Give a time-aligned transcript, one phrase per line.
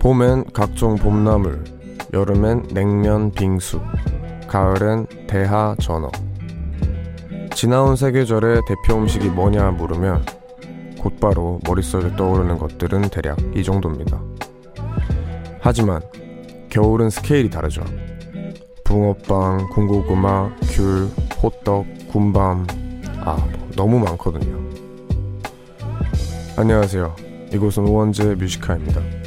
[0.00, 1.62] 봄엔 각종 봄나물,
[2.14, 3.82] 여름엔 냉면 빙수,
[4.48, 6.10] 가을엔 대하 전어.
[7.54, 10.24] 지나온 세계절의 대표 음식이 뭐냐 물으면
[10.98, 14.18] 곧바로 머릿속에 떠오르는 것들은 대략 이 정도입니다.
[15.60, 16.00] 하지만
[16.70, 17.82] 겨울은 스케일이 다르죠.
[18.84, 21.10] 붕어빵, 군고구마, 귤,
[21.42, 22.66] 호떡, 군밤,
[23.18, 24.58] 아, 뭐 너무 많거든요.
[26.56, 27.14] 안녕하세요.
[27.52, 29.19] 이곳은 오원재 뮤지카입니다.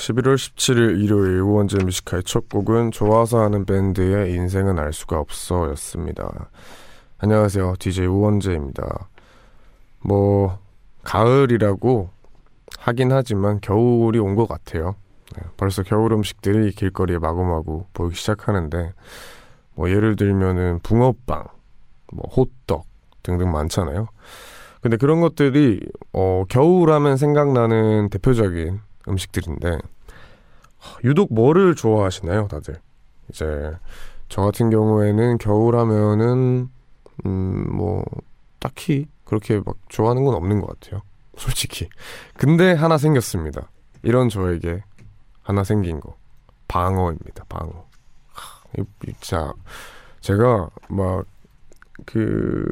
[0.00, 5.68] 11월 17일 일요일 우원재 Music High 첫 곡은 좋아서 하는 밴드의 인생은 알 수가 없어
[5.70, 6.48] 였습니다.
[7.18, 7.74] 안녕하세요.
[7.78, 9.08] DJ 우원재입니다.
[10.00, 10.58] 뭐,
[11.04, 12.08] 가을이라고
[12.78, 14.96] 하긴 하지만 겨울이 온 것 같아요.
[15.36, 18.94] 네, 벌써 겨울 음식들이 길거리에 마구마구 보이기 시작하는데,
[19.74, 21.44] 뭐, 예를 들면은 붕어빵,
[22.14, 22.86] 뭐, 호떡
[23.22, 24.08] 등등 많잖아요.
[24.80, 25.80] 근데 그런 것들이,
[26.14, 29.78] 어, 겨울 하면 생각나는 대표적인 음식들인데
[31.04, 32.80] 유독 뭐를 좋아하시나요, 다들?
[33.28, 33.72] 이제
[34.28, 36.68] 저 같은 경우에는 겨울 하면은
[37.26, 38.04] 음 뭐
[38.58, 41.02] 딱히 그렇게 막 좋아하는 건 없는 것 같아요.
[41.36, 41.88] 솔직히.
[42.36, 43.70] 근데 하나 생겼습니다.
[44.02, 44.82] 이런 저에게
[45.42, 46.16] 하나 생긴 거.
[46.68, 47.44] 방어입니다.
[47.48, 47.86] 방어.
[49.02, 49.52] 진짜
[50.20, 51.24] 제가 막
[52.06, 52.64] 그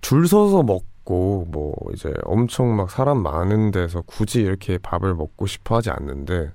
[0.00, 5.46] 줄 서서 먹 고 뭐 이제 엄청 막 사람 많은 데서 굳이 이렇게 밥을 먹고
[5.46, 6.52] 싶어 하지 않는데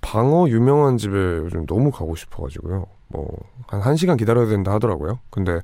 [0.00, 2.86] 방어 유명한 집에 요즘 너무 가고 싶어가지고요.
[3.08, 3.26] 뭐
[3.68, 5.18] 한 1시간 기다려야 된다 하더라고요.
[5.30, 5.60] 근데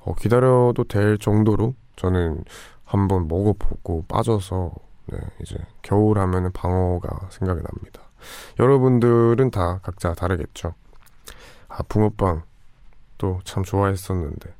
[0.00, 2.44] 어, 기다려도 될 정도로 저는
[2.84, 4.72] 한번 먹어보고 빠져서
[5.06, 8.02] 네, 이제 겨울 하면은 방어가 생각이 납니다.
[8.58, 10.74] 여러분들은 다 각자 다르겠죠.
[11.68, 12.42] 아 붕어빵
[13.18, 14.50] 또 참 좋아했었는데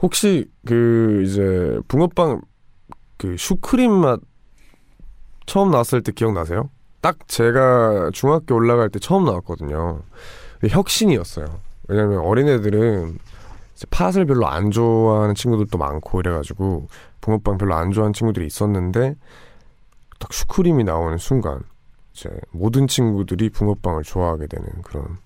[0.00, 2.42] 혹시 그 이제 붕어빵
[3.16, 4.20] 그 슈크림 맛
[5.46, 6.70] 처음 나왔을 때 기억나세요?
[7.00, 10.02] 딱 제가 중학교 올라갈 때 처음 나왔거든요.
[10.68, 11.46] 혁신이었어요.
[11.88, 13.18] 왜냐면 어린애들은
[13.90, 16.88] 팥을 별로 안 좋아하는 친구들도 많고 이래가지고
[17.20, 19.14] 붕어빵 별로 안 좋아하는 친구들이 있었는데
[20.18, 21.60] 딱 슈크림이 나오는 순간
[22.12, 25.18] 이제 모든 친구들이 붕어빵을 좋아하게 되는 그런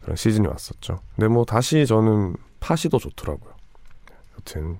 [0.00, 1.00] 그런 시즌이 왔었죠.
[1.14, 3.53] 근데 뭐 다시 저는 팥이 더 좋더라고요.
[4.44, 4.78] 여튼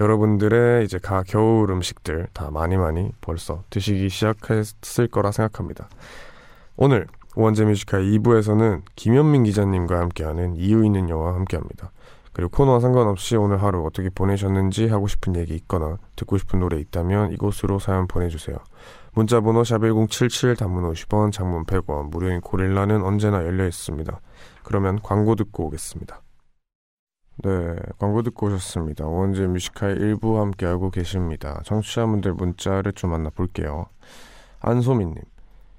[0.00, 5.88] 여러분들의 이제 가 겨울 음식들 다 많이 많이 벌써 드시기 시작했을 거라 생각합니다.
[6.76, 7.06] 오늘
[7.36, 11.90] 원재 Music High 2부에서는 김현민 기자님과 함께하는 이유 있는 영화 함께합니다.
[12.32, 17.32] 그리고 코너와 상관없이 오늘 하루 어떻게 보내셨는지 하고 싶은 얘기 있거나 듣고 싶은 노래 있다면
[17.32, 18.56] 이곳으로 사연 보내주세요.
[19.12, 24.20] 문자번호 샵1077 단문 50원 장문 100원 무료인 고릴라는 언제나 열려 있습니다.
[24.62, 26.22] 그러면 광고 듣고 오겠습니다.
[27.42, 29.06] 네, 광고 듣고 오셨습니다.
[29.06, 31.60] 원재 Music High 일부 함께하고 계십니다.
[31.64, 33.86] 청취자분들 문자를 좀 만나볼게요.
[34.60, 35.22] 안소민님,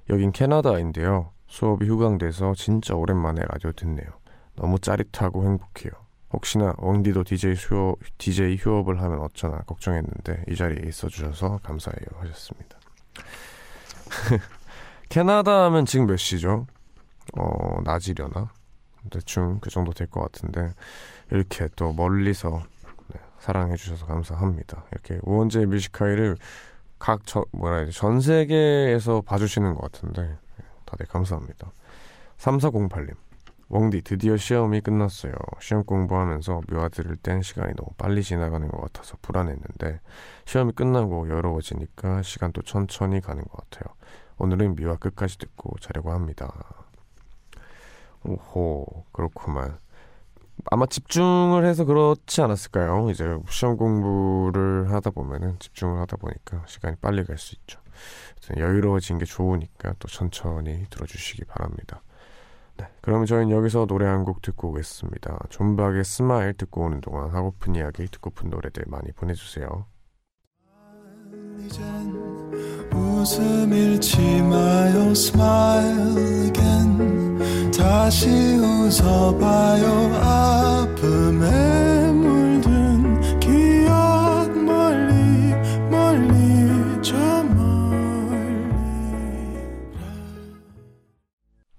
[0.09, 1.31] 여긴 캐나다인데요.
[1.47, 4.07] 수업이 휴강돼서 진짜 오랜만에 라디오 듣네요.
[4.55, 5.91] 너무 짜릿하고 행복해요.
[6.33, 12.77] 혹시나 왕디도 DJ 휴업, DJ 휴업을 하면 어쩌나 걱정했는데 이 자리에 있어주셔서 감사해요 하셨습니다.
[15.09, 16.65] 캐나다 하면 지금 몇 시죠?
[17.37, 18.49] 어, 낮이려나?
[19.09, 20.73] 대충 그 정도 될 것 같은데
[21.31, 22.63] 이렇게 또 멀리서
[23.07, 24.85] 네, 사랑해 주셔서 감사합니다.
[24.91, 26.37] 이렇게 우원재 뮤지카이를
[26.99, 31.71] 각 저, 뭐라 해야 돼, 전 세계에서 봐주시는 것 같은데 네, 다들 감사합니다.
[32.37, 33.15] 3408님
[33.73, 35.31] 웡디 드디어 시험이 끝났어요.
[35.61, 40.01] 시험 공부하면서 묘화 들을 땐 시간이 너무 빨리 지나가는 것 같아서 불안했는데
[40.45, 43.95] 시험이 끝나고 여유로워지니까 시간도 천천히 가는 것 같아요.
[44.37, 46.51] 오늘은 뮤하 끝까지 듣고 자려고 합니다.
[48.25, 49.79] 오호 그렇구만.
[50.69, 53.09] 아마 집중을 해서 그렇지 않았을까요?
[53.09, 57.79] 이제 시험 공부를 하다 보면은 집중을 하다 보니까 시간이 빨리 갈 수 있죠.
[58.57, 62.01] 여유로워진 게 좋으니까 또 천천히 들어주시기 바랍니다.
[62.77, 65.37] 네, 그러면 저희는 여기서 노래 한 곡 듣고 오겠습니다.
[65.49, 69.85] 존박의 Smile 듣고 오는 동안 하고픈 이야기, 듣고픈 노래들 많이 보내주세요.
[77.81, 85.55] 다시 웃어봐요 아픔에 물든 기억 멀리
[85.89, 88.37] 멀리 저 멀리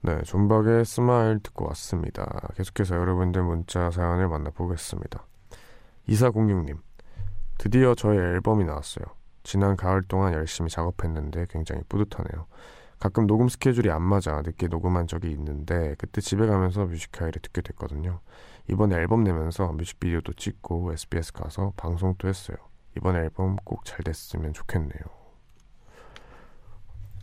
[0.00, 2.48] 네, 존박의 Smile 듣고 왔습니다.
[2.56, 5.24] 계속해서 여러분들 문자 사연을 만나보겠습니다.
[6.08, 6.78] 2406님,
[7.58, 9.04] 드디어 저의 앨범이 나왔어요.
[9.44, 12.46] 지난 가을 동안 열심히 작업했는데 굉장히 뿌듯하네요.
[13.02, 18.20] 가끔 녹음 스케줄이 안 맞아 늦게 녹음한 적이 있는데 그때 집에 가면서 뮤직하이를 듣게 됐거든요.
[18.70, 22.56] 이번에 앨범 내면서 뮤직비디오도 찍고 SBS 가서 방송도 했어요.
[22.96, 25.02] 이번 앨범 꼭 잘 됐으면 좋겠네요.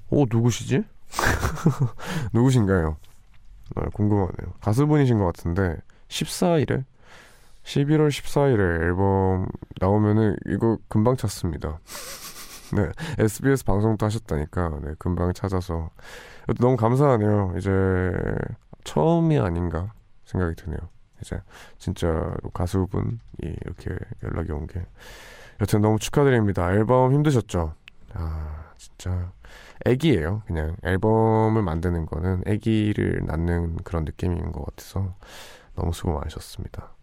[0.09, 0.83] 오 누구시지?
[2.33, 2.97] 누구신가요?
[3.75, 4.55] 아, 궁금하네요.
[4.59, 5.77] 가수분이신 것 같은데
[6.09, 6.83] 14일에
[7.63, 9.47] 11월 14일에 앨범
[9.79, 11.79] 나오면은 이거 금방 찾습니다.
[12.73, 15.89] 네, SBS 방송도 하셨다니까 네, 금방 찾아서
[16.59, 17.53] 너무 감사하네요.
[17.57, 18.11] 이제
[18.83, 19.93] 처음이 아닌가
[20.25, 20.77] 생각이 드네요.
[21.21, 21.41] 이제
[21.77, 24.85] 진짜 가수분이 이렇게 연락이 온 게
[25.61, 26.71] 여튼 너무 축하드립니다.
[26.71, 27.73] 앨범 힘드셨죠?
[28.13, 29.31] 아 진짜
[29.85, 30.43] 애기예요.
[30.47, 35.15] 그냥 앨범을 만드는 거는 애기를 낳는 그런 느낌인 것 같아서
[35.75, 36.93] 너무 수고 많으셨습니다.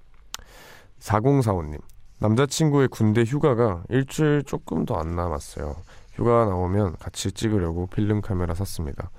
[1.01, 1.81] 4045님
[2.19, 5.77] 남자친구의 군대 휴가가 일주일 조금 더 안 남았어요.
[6.15, 9.11] 휴가 나오면 같이 찍으려고 필름 카메라 샀습니다.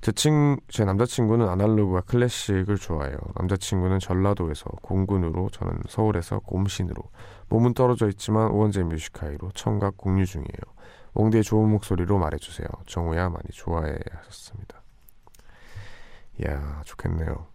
[0.00, 3.16] 제, 친, 제 남자친구는 아날로그와 클래식을 좋아해요.
[3.36, 7.02] 남자친구는 전라도에서 공군으로 저는 서울에서 곰신으로
[7.48, 10.74] 몸은 떨어져 있지만 우원재 뮤지카이로 청각 공유 중이에요.
[11.14, 12.68] 웡디의 좋은 목소리로 말해주세요.
[12.86, 14.82] 정우야 많이 좋아해 하셨습니다.
[16.40, 17.53] 이야 좋겠네요.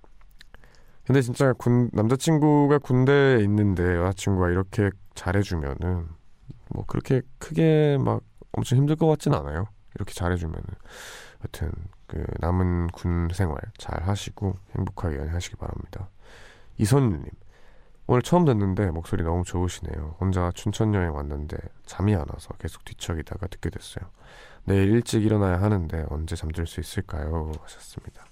[1.10, 6.08] 근데 진짜 군 남자친구가 군대에 있는데 여자친구가 이렇게 잘해주면은
[6.70, 8.22] 뭐 그렇게 크게 막
[8.52, 9.66] 엄청 힘들 것 같진 않아요.
[9.96, 10.64] 이렇게 잘해주면은
[11.44, 11.72] 여튼
[12.06, 16.10] 그 남은 군 생활 잘 하시고 행복하게 연애하시기 바랍니다.
[16.78, 17.26] 이선유님
[18.06, 20.18] 오늘 처음 듣는데 목소리 너무 좋으시네요.
[20.20, 21.58] 혼자 춘천 여행 왔는데
[21.88, 24.08] 잠이 안 와서 계속 뒤척이다가 듣게 됐어요.
[24.66, 27.52] 내일 일찍 일어나야 하는데 언제 잠들 수 있을까요?
[27.64, 28.26] 하셨습니다.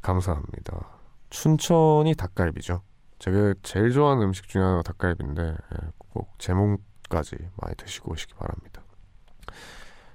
[0.00, 0.97] 감사합니다.
[1.30, 2.82] 춘천이 닭갈비죠.
[3.18, 8.82] 제가 제일 좋아하는 음식 중에 하나가 닭갈비인데 예, 꼭 제목까지 많이 드시고 오시기 바랍니다.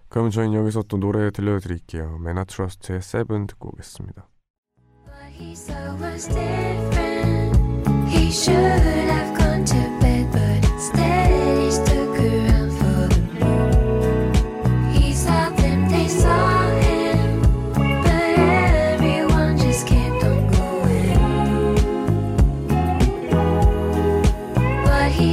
[0.10, 2.19] 그럼 저희는 여기서 또 노래 들려드릴게요.
[2.19, 4.27] 메나트러스트의 세븐 듣고 오겠습니다.
[8.07, 11.22] He should have gone to bed, but instead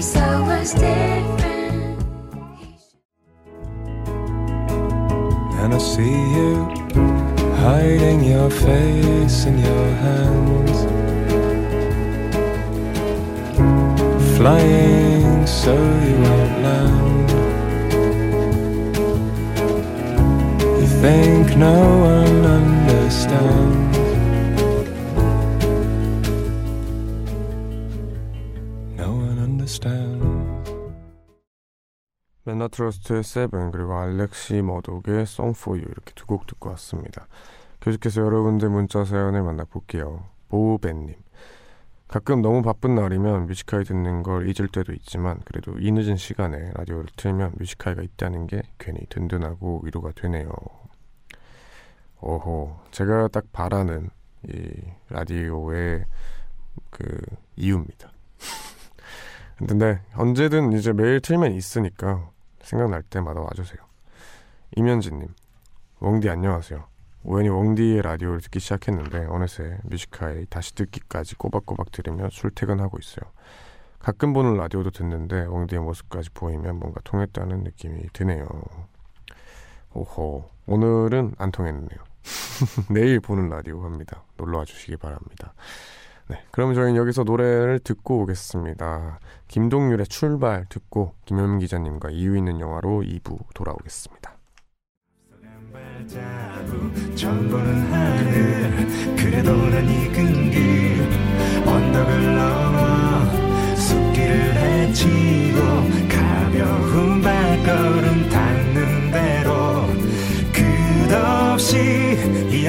[0.02, 2.02] saw was different.
[5.60, 6.52] And I see you
[7.64, 10.78] hiding your face in your hands,
[14.36, 15.74] flying so
[16.06, 17.30] you won't land.
[20.80, 21.76] You think no
[22.10, 22.19] one
[32.70, 37.26] 트러스트의 Seven 그리고 알렉시 머독의 Song for You 이렇게 두 곡 듣고 왔습니다.
[37.80, 40.24] 계속해서 여러분들 문자 사연을 만나볼게요.
[40.48, 41.14] 보우벤님
[42.08, 47.06] 가끔 너무 바쁜 날이면 뮤직하이 듣는 걸 잊을 때도 있지만 그래도 이 늦은 시간에 라디오를
[47.16, 50.50] 틀면 뮤직하이가 있다는 게 괜히 든든하고 위로가 되네요.
[52.20, 54.10] 오호 제가 딱 바라는
[54.48, 54.72] 이
[55.08, 56.04] 라디오의
[56.90, 57.20] 그
[57.56, 58.10] 이유입니다.
[59.68, 62.28] 근데 언제든 이제 매일 틀면 있으니까
[62.70, 63.78] 생각날 때마다 와주세요.
[64.76, 65.28] 이면진님,
[66.00, 66.84] 웡디 안녕하세요.
[67.24, 73.30] 우연히 웡디의 라디오를 듣기 시작했는데 어느새 뮤지카이 다시 듣기까지 꼬박꼬박 들으며 출퇴근하고 있어요.
[73.98, 78.46] 가끔 보는 라디오도 듣는데 웡디의 모습까지 보이면 뭔가 통했다는 느낌이 드네요.
[79.92, 81.98] 오호, 오늘은 안 통했네요.
[82.88, 84.22] 내일 보는 라디오 합니다.
[84.36, 85.52] 놀러와 주시기 바랍니다.
[86.30, 89.18] 네, 그럼 저희는 여기서 노래를 듣고 오겠습니다.
[89.48, 94.36] 김동률의 출발 듣고 김현민 기자님과 이유 있는 영화로 2부 돌아오겠습니다.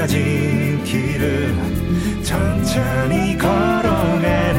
[0.02, 1.71] 이어진 길을
[2.24, 4.51] 천천히 걸어가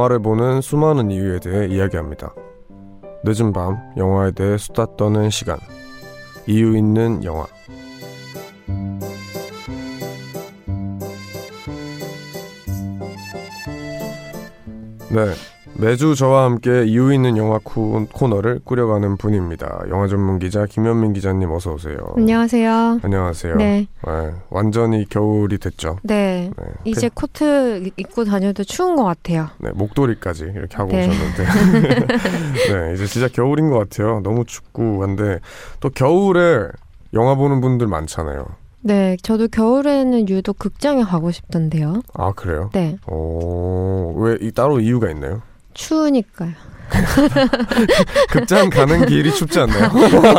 [0.00, 2.32] 영화를 보는 수많은 이유에 대해 이야기합니다.
[3.22, 5.58] 늦은 밤 영화에 대해 수다 떠는 시간.
[6.46, 7.44] 이유 있는 영화.
[15.10, 15.59] 네.
[15.80, 19.84] 매주 저와 함께 이유 있는 영화 코, 코너를 꾸려가는 분입니다.
[19.88, 21.96] 영화 전문 기자 김현민 기자님 어서 오세요.
[22.16, 23.00] 안녕하세요.
[23.02, 23.54] 안녕하세요.
[23.56, 25.96] 네, 네, 완전히 겨울이 됐죠.
[26.02, 26.50] 네.
[26.56, 29.48] 네, 이제 코트 입고 다녀도 추운 것 같아요.
[29.58, 31.08] 네, 목도리까지 이렇게 하고 네.
[31.08, 31.44] 오셨는데.
[32.88, 34.20] 네, 이제 진짜 겨울인 것 같아요.
[34.22, 35.38] 너무 춥고 한데
[35.80, 36.68] 또 겨울에
[37.14, 38.44] 영화 보는 분들 많잖아요.
[38.82, 42.02] 네, 저도 겨울에는 유독 극장에 가고 싶던데요.
[42.14, 42.68] 아 그래요?
[42.74, 45.40] 네, 오, 왜 이 따로 이유가 있나요?
[45.74, 46.52] 추우니까요.
[48.30, 49.90] 극장 가는 길이 춥지 않나요?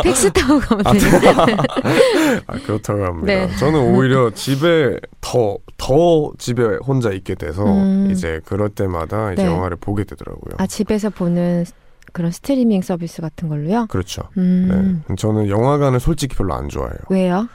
[0.02, 1.28] 택시 타고 가면 아, 되는데.
[2.46, 3.26] 아, 그렇다고 합니다.
[3.26, 3.56] 네.
[3.56, 8.10] 저는 오히려 집에 더, 더 집에 혼자 있게 돼서 음.
[8.10, 9.48] 이제 그럴 때마다 이제 네.
[9.48, 10.56] 영화를 보게 되더라고요.
[10.58, 11.64] 아, 집에서 보는
[12.12, 13.86] 그런 스트리밍 서비스 같은 걸로요?
[13.86, 14.22] 그렇죠.
[14.36, 15.16] 음, 네.
[15.16, 16.98] 저는 영화관을 솔직히 별로 안 좋아해요.
[17.08, 17.48] 왜요?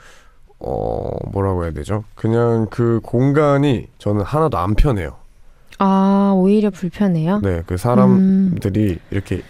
[0.58, 2.02] 어, 뭐라고 해야 되죠?
[2.16, 5.16] 그냥 그 공간이 저는 하나도 안 편해요.
[5.78, 7.40] 아, 오히려 불편해요?
[7.42, 9.42] 네, 그 음, 사람들이 이렇게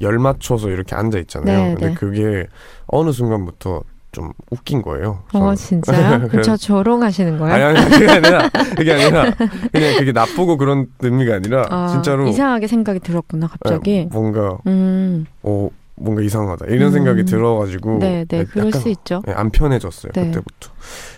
[0.00, 1.58] 열 맞춰서 이렇게 앉아 있잖아요.
[1.58, 1.94] 네, 근데 네.
[1.94, 2.46] 그게
[2.86, 3.82] 어느 순간부터
[4.12, 5.22] 좀 웃긴 거예요.
[5.34, 5.54] 어.
[5.54, 6.16] 진짜요?
[6.18, 7.54] 그럼 그래서- 저 조롱하시는 거예요?
[7.54, 9.30] 아니, 아니, 그게 아니라, 그게 아니라,
[9.72, 12.26] 그냥 그게 나쁘고 그런 의미가 아니라, 아, 진짜로.
[12.28, 13.90] 이상하게 생각이 들었구나, 갑자기.
[13.98, 16.66] 네, 뭔가, 음, 어, 뭔가 이상하다.
[16.66, 16.92] 이런 음.
[16.92, 17.98] 생각이 들어가지고.
[17.98, 19.22] 네, 네, 그럴 약간 수 있죠.
[19.26, 20.12] 네, 안 편해졌어요.
[20.12, 20.26] 네.
[20.26, 20.70] 그때부터.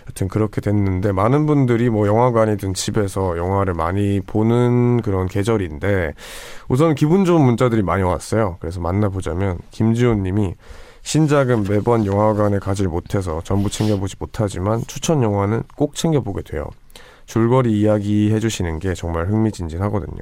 [0.07, 6.13] 여튼 그렇게 됐는데 많은 분들이 뭐 영화관이든 집에서 영화를 많이 보는 그런 계절인데
[6.67, 8.57] 우선 기분 좋은 문자들이 많이 왔어요.
[8.59, 10.55] 그래서 만나보자면 김지훈 님이
[11.03, 16.65] 신작은 매번 영화관에 가질 못해서 전부 챙겨보지 못하지만 추천 영화는 꼭 챙겨보게 돼요.
[17.25, 20.21] 줄거리 이야기 해주시는 게 정말 흥미진진하거든요.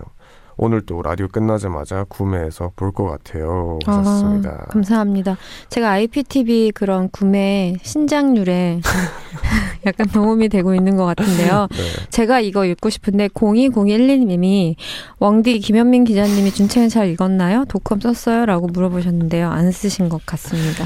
[0.58, 3.78] 오늘 또 라디오 끝나자마자 구매해서 볼 것 같아요.
[3.86, 4.50] 하셨습니다.
[4.50, 5.38] 아, 감사합니다.
[5.70, 8.82] 제가 IPTV 그런 구매 신작률에
[9.86, 11.68] 약간 도움이 되고 있는 것 같은데요.
[11.70, 11.78] 네.
[12.10, 14.76] 제가 이거 읽고 싶은데 0201님이
[15.20, 17.66] 왕디 김현민 기자님이 준 책은 잘 읽었나요?
[17.70, 18.46] 독감 썼어요?
[18.48, 19.50] 라고 물어보셨는데요.
[19.50, 20.86] 안 쓰신 것 같습니다.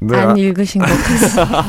[0.00, 1.64] 네, 안 읽으신 것 같습니다.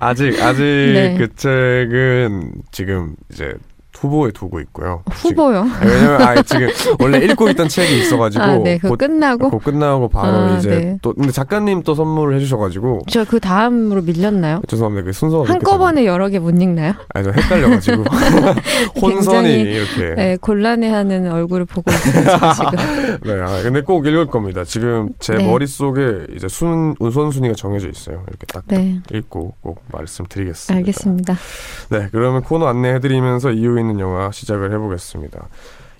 [0.00, 1.16] 아직 아직 네.
[1.18, 3.54] 그 책은 지금 이제
[4.04, 5.02] 후보에 두고 있고요.
[5.10, 5.64] 후보요.
[5.80, 6.68] 지금- 왜냐면 아 지금
[7.00, 8.78] 원래 읽고 있던 책이 있어가지고 아, 네.
[8.78, 10.98] 곧, 끝나고 곧 끝나고 바로 아, 이제 네.
[11.02, 14.60] 또 근데 작가님 또 선물을 해주셔가지고 저 그 다음으로 밀렸나요?
[14.68, 16.74] 죄송합니다 그 순서가 한꺼번에 여러 개 못 읽나요?
[16.74, 16.94] 됐네요.
[17.14, 18.04] 아니 저 헷갈려가지고
[19.00, 23.18] 혼선이 이렇게 네, 곤란해하는 얼굴을 보고 있어요, 저 지금.
[23.24, 24.64] 네, 아, 근데 꼭 읽을 겁니다.
[24.64, 25.46] 지금 제 네.
[25.46, 28.22] 머릿 속에 이제 순, 우선순위가 정해져 있어요.
[28.28, 30.76] 이렇게 딱 네, 읽고 꼭 말씀드리겠습니다.
[30.78, 31.34] 알겠습니다.
[31.90, 35.48] 네, 그러면 코너 안내해드리면서 이유 있는 영화 시작을 해보겠습니다.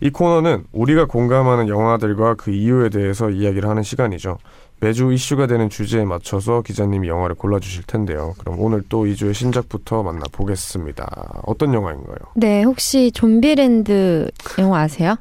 [0.01, 4.39] 이 코너는 우리가 공감하는 영화들과 그 이유에 대해서 이야기를 하는 시간이죠.
[4.81, 8.35] 매주 이슈가 되는 주제에 맞춰서 기자님이 영화를 골라주실 텐데요.
[8.39, 11.43] 그럼 오늘 또 2주의 신작부터 만나보겠습니다.
[11.47, 12.17] 어떤 영화인가요?
[12.35, 15.17] 네, 혹시 좀비랜드 영화 아세요?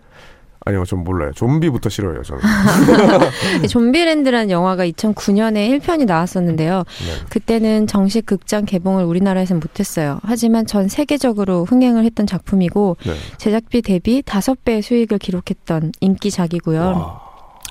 [0.65, 1.31] 아니요, 전 몰라요.
[1.35, 2.41] 좀비부터 싫어해요, 저는.
[3.61, 6.77] 네, 좀비랜드라는 영화가 2009년에 1편이 나왔었는데요.
[6.79, 7.25] 네.
[7.29, 10.19] 그때는 정식 극장 개봉을 우리나라에서는 못했어요.
[10.23, 13.13] 하지만 전 세계적으로 흥행을 했던 작품이고 네.
[13.37, 16.79] 제작비 대비 5배의 수익을 기록했던 인기작이고요.
[16.79, 17.22] 와,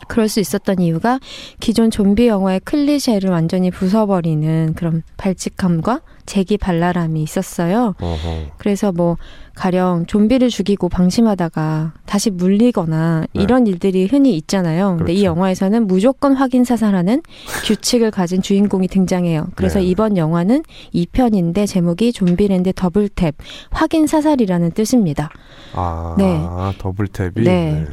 [0.09, 1.19] 그럴 수 있었던 이유가
[1.61, 7.95] 기존 좀비 영화의 클리셰를 완전히 부숴버리는 그런 발칙함과 재기 발랄함이 있었어요.
[8.01, 8.53] 어허.
[8.59, 9.17] 그래서 뭐
[9.55, 13.43] 가령 좀비를 죽이고 방심하다가 다시 물리거나 네.
[13.43, 14.97] 이런 일들이 흔히 있잖아요.
[14.97, 15.27] 근데 이 그렇죠.
[15.27, 17.23] 영화에서는 무조건 확인 사살하는
[17.65, 19.49] 규칙을 가진 주인공이 등장해요.
[19.55, 19.87] 그래서 네.
[19.87, 20.63] 이번 영화는
[20.95, 23.35] 2편인데 제목이 좀비랜드 더블탭
[23.71, 25.31] 확인 사살이라는 뜻입니다.
[25.75, 26.41] 아, 네.
[26.79, 27.45] 더블탭이?
[27.45, 27.87] 네.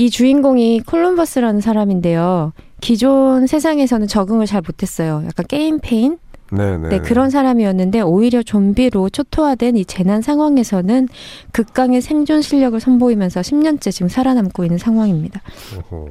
[0.00, 2.54] 이 주인공이 콜럼버스라는 사람인데요.
[2.80, 5.22] 기존 세상에서는 적응을 잘 못했어요.
[5.26, 6.16] 약간 게임 폐인?
[6.50, 6.88] 네, 네.
[6.88, 11.06] 네, 그런 사람이었는데 오히려 좀비로 초토화된 이 재난 상황에서는
[11.52, 15.42] 극강의 생존 실력을 선보이면서 10년째 지금 살아남고 있는 상황입니다.
[15.76, 16.08] 어허.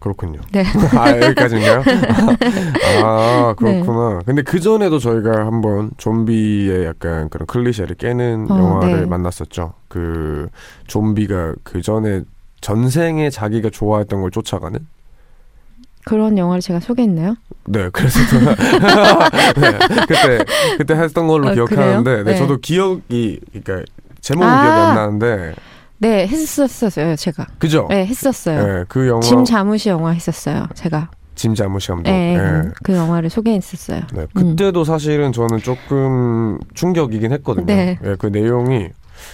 [0.00, 0.40] 그렇군요.
[0.50, 0.64] 네.
[0.98, 1.82] 아, 여기까지인가요?
[3.04, 3.82] 아, 네.
[3.82, 4.20] 그렇구나.
[4.26, 9.06] 근데 그 전에도 저희가 한번 좀비의 약간 그런 클리셰를 깨는 어, 영화를 네.
[9.06, 9.74] 만났었죠.
[9.86, 10.48] 그
[10.88, 12.22] 좀비가 그 전에
[12.60, 14.78] 전생에 자기가 좋아했던 걸 쫓아가는?
[16.04, 17.36] 그런 영화를 제가 소개했나요?
[17.66, 18.54] 네, 그래서 제가
[19.60, 20.44] 네, 그때
[20.78, 22.16] 그때 했던 걸로 아, 기억하는데?
[22.16, 22.36] 네, 네.
[22.38, 23.84] 저도 기억이 그러니까
[24.20, 24.62] 제목은 아.
[24.62, 25.54] 기억이 안 나는데,
[25.98, 27.46] 네, 했었어요, 제가.
[27.58, 27.86] 그죠?
[27.90, 28.66] 네, 했었어요.
[28.66, 31.10] 네, 그 영화 짐 자무시 영화 했었어요, 제가.
[31.34, 32.10] 짐 자무시 감독.
[32.10, 32.68] 네, 네.
[32.82, 34.02] 그 영화를 소개했었어요.
[34.12, 37.66] 네, 그때도 사실은 저는 조금 충격이긴 했거든요.
[37.66, 37.98] 네.
[38.04, 38.88] 예, 그 내용이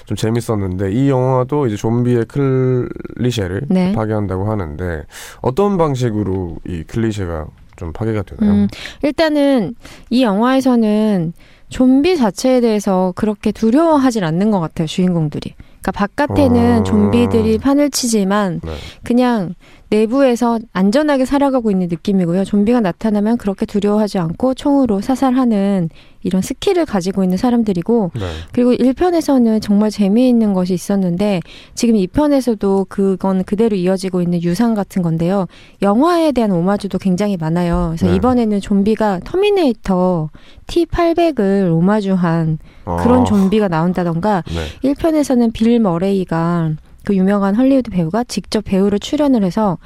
[0.07, 3.93] 좀 재밌었는데 이 영화도 이제 좀비의 클리셰를 네.
[3.93, 5.05] 파괴한다고 하는데
[5.41, 8.53] 어떤 방식으로 이 클리셰가 좀 파괴가 되나요?
[8.53, 8.69] 음,
[9.03, 9.75] 일단은
[10.11, 11.33] 이 영화에서는
[11.69, 15.55] 좀비 자체에 대해서 그렇게 두려워하진 않는 것 같아요, 주인공들이.
[15.57, 16.83] 그러니까 바깥에는 어.
[16.83, 18.73] 좀비들이 판을 치지만 네.
[19.03, 19.55] 그냥
[19.95, 22.45] 내부에서 안전하게 살아가고 있는 느낌이고요.
[22.45, 25.89] 좀비가 나타나면 그렇게 두려워하지 않고 총으로 사살하는
[26.25, 28.21] 이런 스킬을 가지고 있는 사람들이고 네.
[28.53, 31.41] 그리고 1편에서는 정말 재미있는 것이 있었는데
[31.75, 35.47] 지금 2편에서도 그건 그대로 이어지고 있는 유산 같은 건데요.
[35.83, 37.95] 영화에 대한 오마주도 굉장히 많아요.
[37.95, 38.17] 그래서 네.
[38.17, 40.31] 이번에는 좀비가 터미네이터
[40.67, 44.93] T800을 오마주한 그런 아, 좀비가 나온다던가 네.
[44.93, 46.73] 1편에서는 빌 머레이가
[47.05, 49.79] 그 유명한 헐리우드 배우가 직접 배우로 출연을 해서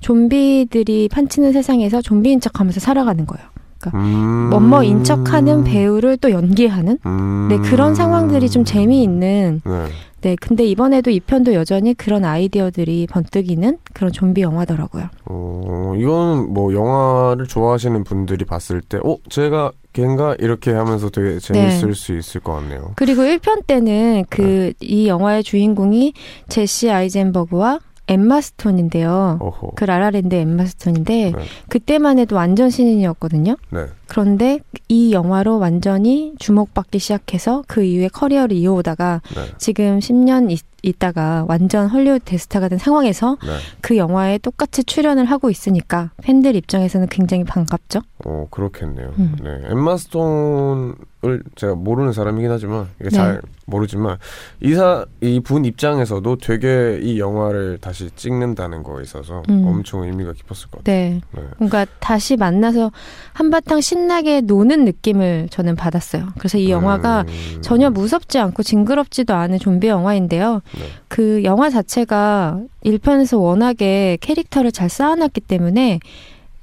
[0.00, 3.46] 좀비들이 판치는 세상에서 좀비인 척하면서 살아가는 거예요.
[3.94, 4.48] 음.
[4.50, 7.48] 뭐뭐인 척하는 배우를 또 연기하는 음.
[7.50, 9.60] 네, 그런 상황들이 좀 재미있는.
[9.64, 9.86] 네.
[10.22, 15.08] 네, 근데 이번에도 이 편도 여전히 그런 아이디어들이 번뜩이는 그런 좀비 영화더라고요.
[15.26, 21.88] 어, 이건 뭐 영화를 좋아하시는 분들이 봤을 때, 어, 제가 걔인가 이렇게 하면서 되게 재밌을
[21.88, 21.94] 네.
[21.94, 22.92] 수 있을 것 같네요.
[22.96, 24.74] 그리고 1편 때는 그 네.
[24.80, 26.12] 이 영화의 주인공이
[26.48, 29.38] 제시 아이젠버그와 엠마 스톤인데요.
[29.40, 29.70] 어허.
[29.76, 31.44] 그 라라랜드 엠마 스톤인데 네.
[31.68, 33.56] 그때만 해도 완전 신인이었거든요.
[33.70, 33.86] 네.
[34.06, 39.42] 그런데 이 영화로 완전히 주목받기 시작해서 그 이후에 커리어를 이어오다가 네.
[39.58, 43.56] 지금 10년 있, 있다가 완전 헐리우드 대스타가 된 상황에서 네.
[43.80, 48.00] 그 영화에 똑같이 출연을 하고 있으니까 팬들 입장에서는 굉장히 반갑죠.
[48.26, 49.14] 어, 그렇겠네요.
[49.18, 49.34] 음.
[49.42, 49.50] 네.
[49.70, 53.16] 엠마 스톤을 제가 모르는 사람이긴 하지만, 이게 네.
[53.16, 54.18] 잘 모르지만,
[54.62, 59.64] 이사, 이 분 입장에서도 되게 이 영화를 다시 찍는다는 거에 있어서 음.
[59.66, 60.94] 엄청 의미가 깊었을 것 같아요.
[60.96, 61.20] 네.
[61.34, 61.42] 네.
[61.58, 62.92] 뭔가 다시 만나서
[63.32, 66.26] 한바탕 신나게 노는 느낌을 저는 받았어요.
[66.38, 67.62] 그래서 이 영화가 음.
[67.62, 70.62] 전혀 무섭지 않고 징그럽지도 않은 좀비 영화인데요.
[70.76, 70.84] 네.
[71.06, 76.00] 그 영화 자체가 1편에서 워낙에 캐릭터를 잘 쌓아놨기 때문에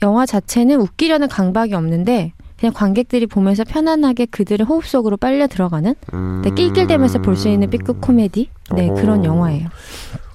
[0.01, 6.41] 영화 자체는 웃기려는 강박이 없는데 그냥 관객들이 보면서 편안하게 그들의 호흡 속으로 빨려 들어가는 음.
[6.43, 9.01] 네, 낄낄대면서 볼 수 있는 B급 코미디 네, 어허.
[9.01, 9.69] 그런 영화예요.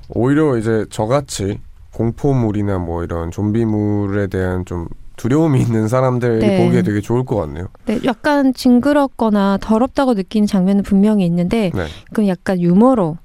[0.09, 1.61] 오히려 이제 저같이
[1.93, 6.65] 공포물이나 뭐 이런 좀비물에 대한 좀 두려움이 있는 사람들이 네.
[6.65, 7.69] 보기에 되게 좋을 것 같네요.
[7.87, 11.87] 네, 약간 징그럽거나 더럽다고 느끼는 장면은 분명히 있는데 네.
[12.09, 13.17] 그건 약간 유머로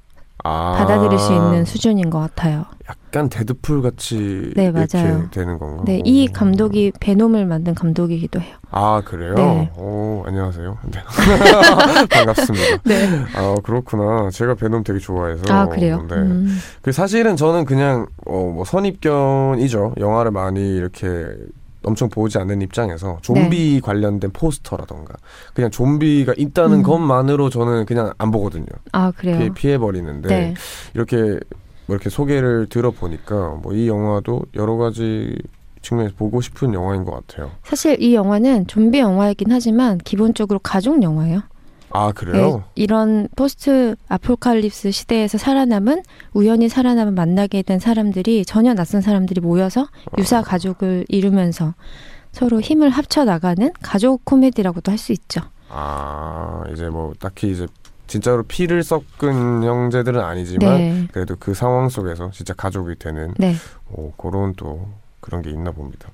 [0.44, 2.66] 아, 받아들일 수 있는 수준인 것 같아요.
[2.90, 5.30] 약간 데드풀 같이 네, 맞아요.
[5.30, 5.84] 되는 건가?
[5.86, 6.34] 네, 이 오.
[6.34, 8.56] 감독이 베놈을 만든 감독이기도 해요.
[8.72, 9.36] 아 그래요?
[9.36, 9.72] 네.
[9.78, 10.78] 오 안녕하세요.
[10.92, 11.00] 네.
[12.10, 12.78] 반갑습니다.
[12.86, 13.08] 네.
[13.36, 14.30] 아 그렇구나.
[14.32, 15.44] 제가 베놈 되게 좋아해서.
[15.50, 16.06] 아, 그래요?
[16.10, 16.16] 네.
[16.16, 16.58] 음.
[16.82, 19.96] 그 사실은 저는 그냥 어, 뭐 선입견이죠.
[20.00, 21.28] 영화를 많이 이렇게
[21.84, 25.16] 엄청 보지 않는 입장에서 좀비 관련된 포스터라던가
[25.54, 26.84] 그냥 좀비가 있다는 음.
[26.84, 28.66] 것만으로 저는 그냥 안 보거든요.
[28.92, 29.52] 아, 그래요?
[29.54, 30.54] 피해 버리는데 네.
[30.94, 31.18] 이렇게
[31.88, 35.36] 뭐 이렇게 소개를 들어보니까 뭐 이 영화도 여러 가지
[35.82, 37.52] 측면에서 보고 싶은 영화인 것 같아요.
[37.64, 41.42] 사실 이 영화는 좀비 영화이긴 하지만 기본적으로 가족 영화예요.
[41.94, 42.58] 아 그래요?
[42.58, 49.88] 네, 이런 포스트 아포칼립스 시대에서 살아남은 우연히 살아남은 만나게 된 사람들이 전혀 낯선 사람들이 모여서
[50.18, 51.74] 유사 가족을 이루면서
[52.32, 55.42] 서로 힘을 합쳐 나가는 가족 코미디라고도 할 수 있죠.
[55.70, 57.68] 아 이제 뭐 딱히 이제
[58.08, 63.56] 진짜로 피를 섞은 형제들은 아니지만 네, 그래도 그 상황 속에서 진짜 가족이 되는 네,
[63.90, 64.88] 오, 그런 또
[65.22, 66.10] 그런 게 있나 봅니다.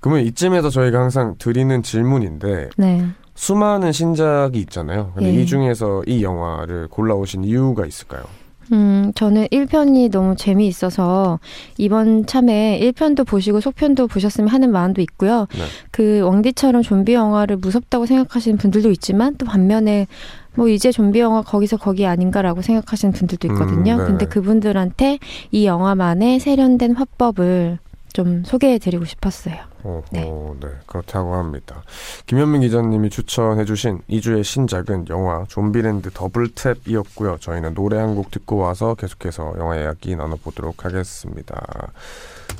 [0.00, 3.06] 그러면 이쯤에서 저희가 항상 드리는 질문인데 네.
[3.34, 5.12] 수많은 신작이 있잖아요.
[5.14, 5.42] 근데 예.
[5.42, 8.24] 이 중에서 이 영화를 골라오신 이유가 있을까요?
[8.72, 11.38] 음, 저는 1편이 너무 재미있어서
[11.76, 15.46] 이번 참에 1편도 보시고 속편도 보셨으면 하는 마음도 있고요.
[15.52, 15.64] 네.
[15.90, 20.06] 그 왕디처럼 좀비 영화를 무섭다고 생각하시는 분들도 있지만 또 반면에
[20.54, 23.94] 뭐 이제 좀비 영화 거기서 거기 아닌가라고 생각하시는 분들도 있거든요.
[23.94, 24.04] 음, 네.
[24.04, 25.18] 근데 그분들한테
[25.50, 27.78] 이 영화만의 세련된 화법을
[28.14, 29.56] 좀 소개해 드리고 싶었어요.
[29.82, 30.24] 어, 네.
[30.26, 31.82] 어, 네, 그렇다고 합니다.
[32.26, 37.38] 김현민 기자님이 추천해주신 2주의 신작은 영화 좀비랜드 더블탭이었고요.
[37.40, 41.60] 저희는 노래 한 곡 듣고 와서 계속해서 영화 이야기 나눠보도록 하겠습니다.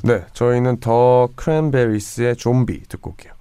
[0.03, 3.33] 네, 저희는 더 크랜베리스의 좀비 듣고 올게요.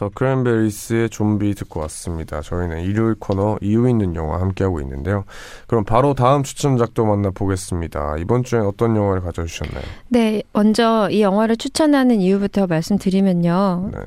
[0.00, 2.40] 더 크랜베리스의 좀비 듣고 왔습니다.
[2.40, 5.24] 저희는 일요일 코너 이유 있는 영화 함께하고 있는데요.
[5.66, 8.16] 그럼 바로 다음 추천작도 만나보겠습니다.
[8.16, 9.84] 이번 주엔 어떤 영화를 가져주셨나요?
[10.08, 13.90] 네, 먼저 이 영화를 추천하는 이유부터 말씀드리면요.
[13.92, 13.98] 네.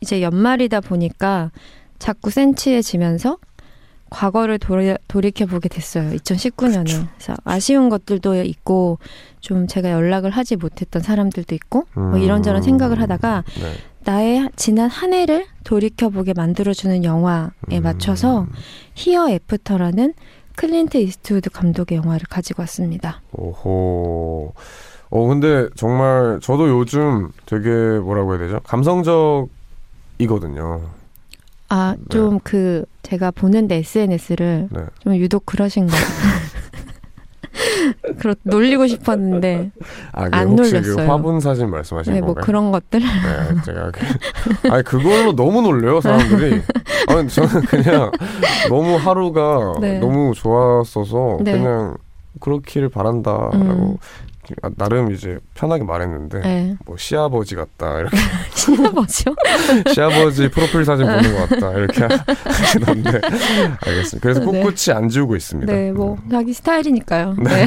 [0.00, 1.50] 이제 연말이다 보니까
[1.98, 3.36] 자꾸 센치해지면서
[4.08, 6.12] 과거를 돌이, 돌이켜보게 됐어요.
[6.12, 6.72] 2019년에.
[6.72, 7.06] 그렇죠.
[7.18, 8.98] 그래서 아쉬운 것들도 있고,
[9.40, 12.62] 좀 제가 연락을 하지 못했던 사람들도 있고, 뭐 이런저런 음.
[12.62, 13.72] 생각을 하다가, 네.
[14.04, 17.82] 나의 지난 한 해를 돌이켜보게 만들어주는 영화에 음.
[17.82, 18.46] 맞춰서,
[18.94, 20.14] 히어 애프터라는
[20.56, 23.20] 클린트 이스트우드 감독의 영화를 가지고 왔습니다.
[23.32, 24.52] 오호.
[25.10, 28.60] 어, 근데 정말 저도 요즘 되게 뭐라고 해야 되죠?
[28.64, 30.82] 감성적이거든요.
[31.68, 32.04] 아, 네.
[32.10, 34.80] 좀 그, 제가 보는데 SNS를 네.
[35.00, 35.92] 좀 유독 그러신 거.
[38.18, 39.70] 그렇 놀리고 싶었는데
[40.12, 41.10] 아, 그안그 놀렸어요.
[41.10, 42.44] 화분 사진 말씀하시는 네, 뭐 건가요?
[42.44, 46.62] 그런 것들 네, 제가 그, 아니 그걸로 너무 놀래요 사람들이.
[47.08, 48.10] 아니 저는 그냥
[48.68, 49.98] 너무 하루가 네.
[49.98, 51.52] 너무 좋았어서 네.
[51.52, 51.96] 그냥
[52.40, 53.96] 그렇기를 바란다라고 음.
[54.62, 56.76] 아, 나름 이제 편하게 말했는데 네.
[56.86, 58.16] 뭐 시아버지 같다 이렇게
[58.54, 59.34] 시아버지요?
[59.94, 62.04] 시아버지 프로필 사진 보는 것 같다 이렇게
[62.44, 63.20] 하시던데
[63.86, 64.18] 알겠습니다.
[64.20, 64.46] 그래서 네.
[64.46, 65.72] 꿋꿋이 안 지우고 있습니다.
[65.72, 67.36] 네, 뭐 자기 스타일이니까요.
[67.38, 67.66] 네.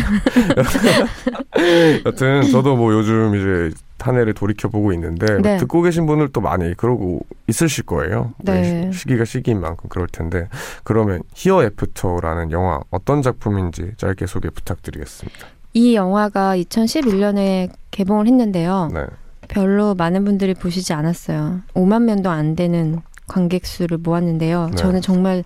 [2.05, 5.57] 여튼 저도 뭐 요즘 이제 한 해를 돌이켜 보고 있는데 네.
[5.57, 8.33] 듣고 계신 분들도 많이 그러고 있으실 거예요.
[8.37, 8.91] 네.
[8.91, 10.47] 시- 시기가 시기인 만큼 그럴 텐데
[10.83, 15.47] 그러면 히어 애프터라는 영화 어떤 작품인지 짧게 소개 부탁드리겠습니다.
[15.75, 18.89] 이 영화가 2011년에 개봉을 했는데요.
[18.93, 19.05] 네.
[19.49, 21.61] 별로 많은 분들이 보시지 않았어요.
[21.73, 24.69] 5만 명도 안 되는 관객 수를 모았는데요.
[24.71, 24.75] 네.
[24.77, 25.43] 저는 정말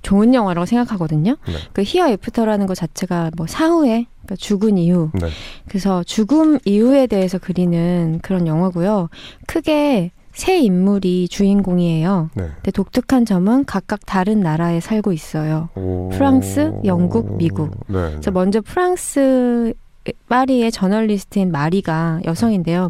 [0.00, 1.36] 좋은 영화라고 생각하거든요.
[1.46, 1.52] 네.
[1.74, 5.28] 그 히어 애프터라는 것 자체가 뭐 사후에 그러니까 죽은 이후 네.
[5.68, 9.10] 그래서 죽음 이후에 대해서 그리는 그런 영화고요.
[9.46, 12.30] 크게 세 인물이 주인공이에요.
[12.34, 12.44] 네.
[12.54, 15.68] 근데 독특한 점은 각각 다른 나라에 살고 있어요.
[15.74, 16.10] 오.
[16.10, 17.70] 프랑스, 영국, 미국.
[17.88, 18.10] 네.
[18.12, 19.74] 그래서 먼저 프랑스
[20.28, 22.88] 파리의 저널리스트인 마리가 여성인데요.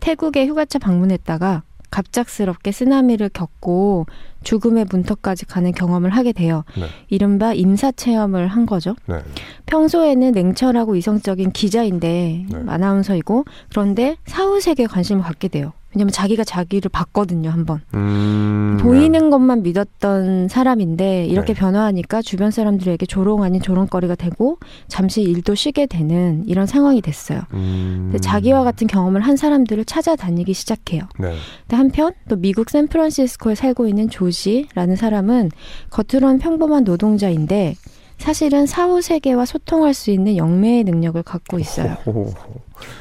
[0.00, 4.06] 태국에 휴가차 방문했다가 갑작스럽게 쓰나미를 겪고
[4.42, 6.64] 죽음의 문턱까지 가는 경험을 하게 돼요.
[6.76, 6.86] 네.
[7.08, 8.96] 이른바 임사 체험을 한 거죠.
[9.06, 9.18] 네.
[9.66, 12.62] 평소에는 냉철하고 이성적인 기자인데 네.
[12.66, 15.72] 아나운서이고 그런데 사후 세계에 관심을 갖게 돼요.
[15.94, 17.80] 왜냐면 자기가 자기를 봤거든요, 한번.
[17.94, 21.60] 음, 보이는 것만 믿었던 사람인데 이렇게 네.
[21.60, 27.40] 변화하니까 주변 사람들에게 조롱 아닌 조롱거리가 되고 잠시 일도 쉬게 되는 이런 상황이 됐어요.
[27.52, 27.56] 네.
[27.58, 31.02] 음, 자기와 같은 경험을 한 사람들을 찾아다니기 시작해요.
[31.18, 31.34] 네.
[31.62, 35.50] 근데 한편 또 미국 샌프란시스코에 살고 있는 조지라는 사람은
[35.90, 37.74] 겉으로는 평범한 노동자인데
[38.20, 41.96] 사실은 사후 세계와 소통할 수 있는 영매의 능력을 갖고 있어요.
[42.04, 42.34] 호호호.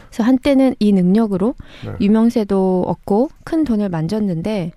[0.07, 1.55] 그래서 한때는 이 능력으로
[1.85, 1.91] 네.
[1.99, 4.71] 유명세도 얻고 큰 돈을 만졌는데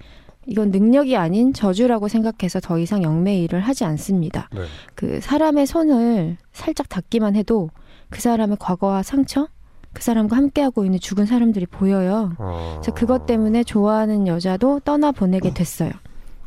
[0.46, 4.48] 이건 능력이 아닌 저주라고 생각해서 더 이상 영매 일을 하지 않습니다.
[4.52, 4.62] 네.
[4.96, 7.70] 그 사람의 손을 살짝 닿기만 해도
[8.10, 9.46] 그 사람의 과거와 상처,
[9.92, 12.32] 그 사람과 함께하고 있는 죽은 사람들이 보여요.
[12.38, 12.80] 어.
[12.80, 15.92] 그래서 그것 때문에 좋아하는 여자도 떠나 보내게 됐어요.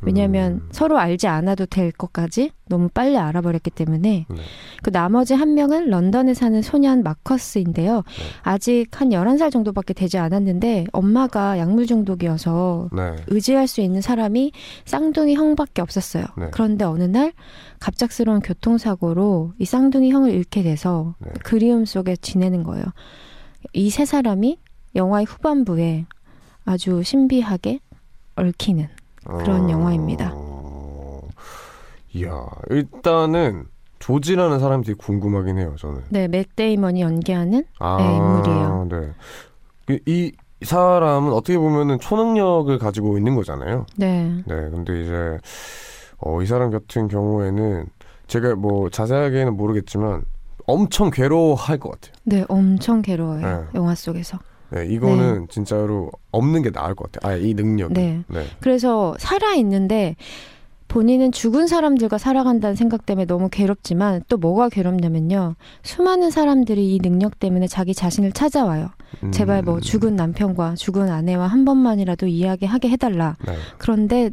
[0.01, 4.35] 왜냐하면 음, 서로 알지 않아도 될 것까지 너무 빨리 알아버렸기 때문에 네.
[4.83, 7.95] 그 나머지 한 명은 런던에 사는 소년 마커스인데요.
[7.97, 8.03] 네.
[8.43, 13.15] 아직 한 11살 정도밖에 되지 않았는데 엄마가 약물 중독이어서 네.
[13.27, 14.51] 의지할 수 있는 사람이
[14.85, 16.25] 쌍둥이 형밖에 없었어요.
[16.37, 16.47] 네.
[16.51, 17.33] 그런데 어느 날
[17.79, 21.31] 갑작스러운 교통사고로 이 쌍둥이 형을 잃게 돼서 네.
[21.43, 22.85] 그리움 속에 지내는 거예요.
[23.73, 24.59] 이 세 사람이
[24.95, 26.05] 영화의 후반부에
[26.65, 27.79] 아주 신비하게
[28.35, 28.87] 얽히는
[29.25, 30.31] 그런 영화입니다.
[30.33, 31.21] 어,
[32.13, 33.65] 이야, 일단은
[33.99, 36.03] 조지라는 사람이 되게 궁금하긴 해요, 저는.
[36.09, 38.87] 네, 맥 데이먼이 연기하는 아, 네, 인물이에요.
[38.89, 39.11] 네.
[39.85, 40.31] 그이
[40.63, 43.85] 사람은 어떻게 보면은 초능력을 가지고 있는 거잖아요.
[43.97, 44.31] 네.
[44.45, 45.37] 네, 근데 이제
[46.19, 47.87] 어, 이 사람 같은 경우에는
[48.27, 50.23] 제가 뭐 자세하게는 모르겠지만
[50.67, 52.13] 엄청 괴로워할 것 같아요.
[52.23, 53.41] 네, 엄청 괴로워요.
[53.41, 53.63] 네.
[53.75, 54.39] 영화 속에서.
[54.75, 57.33] 네, 이거는 진짜로 없는 게 나을 것 같아요.
[57.33, 57.93] 아, 이 능력이.
[57.93, 58.23] 네.
[58.27, 58.43] 네.
[58.59, 60.17] 그래서 살아 있는데
[60.89, 65.55] 본인은 죽은 사람들과 살아간다는 생각 때문에 너무 괴롭지만 또 뭐가 괴롭냐면요.
[65.83, 68.89] 수많은 사람들이 이 능력 때문에 자기 자신을 찾아와요.
[69.23, 73.37] 음, 제발 뭐 죽은 남편과 죽은 아내와 한 번만이라도 이야기하게 해달라.
[73.45, 74.31] 네, 그런데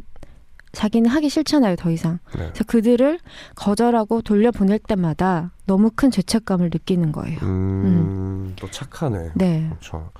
[0.73, 2.19] 자기는 하기 싫잖아요, 더 이상.
[2.35, 2.45] 네.
[2.47, 3.19] 그래서 그들을
[3.55, 7.39] 거절하고 돌려보낼 때마다 너무 큰 죄책감을 느끼는 거예요.
[7.43, 9.31] 음, 또 착하네.
[9.35, 9.67] 네.
[9.69, 10.11] 그렇죠.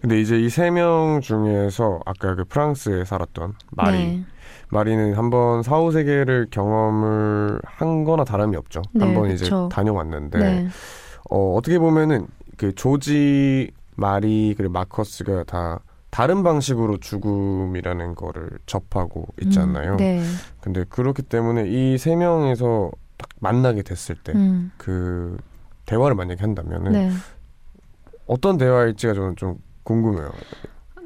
[0.00, 4.24] 근데 이제 이 세 명 중에서 아까 그 프랑스에 살았던 마리, 네.
[4.70, 8.82] 마리는 한번 사후 세계를 경험을 한 거나 다름이 없죠.
[8.94, 9.48] 네, 한번 이제.
[9.70, 10.68] 다녀왔는데 네.
[11.30, 15.80] 어, 어떻게 보면은 그 조지, 마리 그리고 마커스가 다
[16.12, 19.96] 다른 방식으로 죽음이라는 거를 접하고 있지 음, 않나요?
[19.96, 20.22] 네.
[20.60, 25.38] 근데 그렇기 때문에 이 세 명에서 딱 만나게 됐을 때그 음.
[25.86, 27.10] 대화를 만약에 한다면은 네.
[28.26, 30.30] 어떤 대화일지가 저는 좀 궁금해요.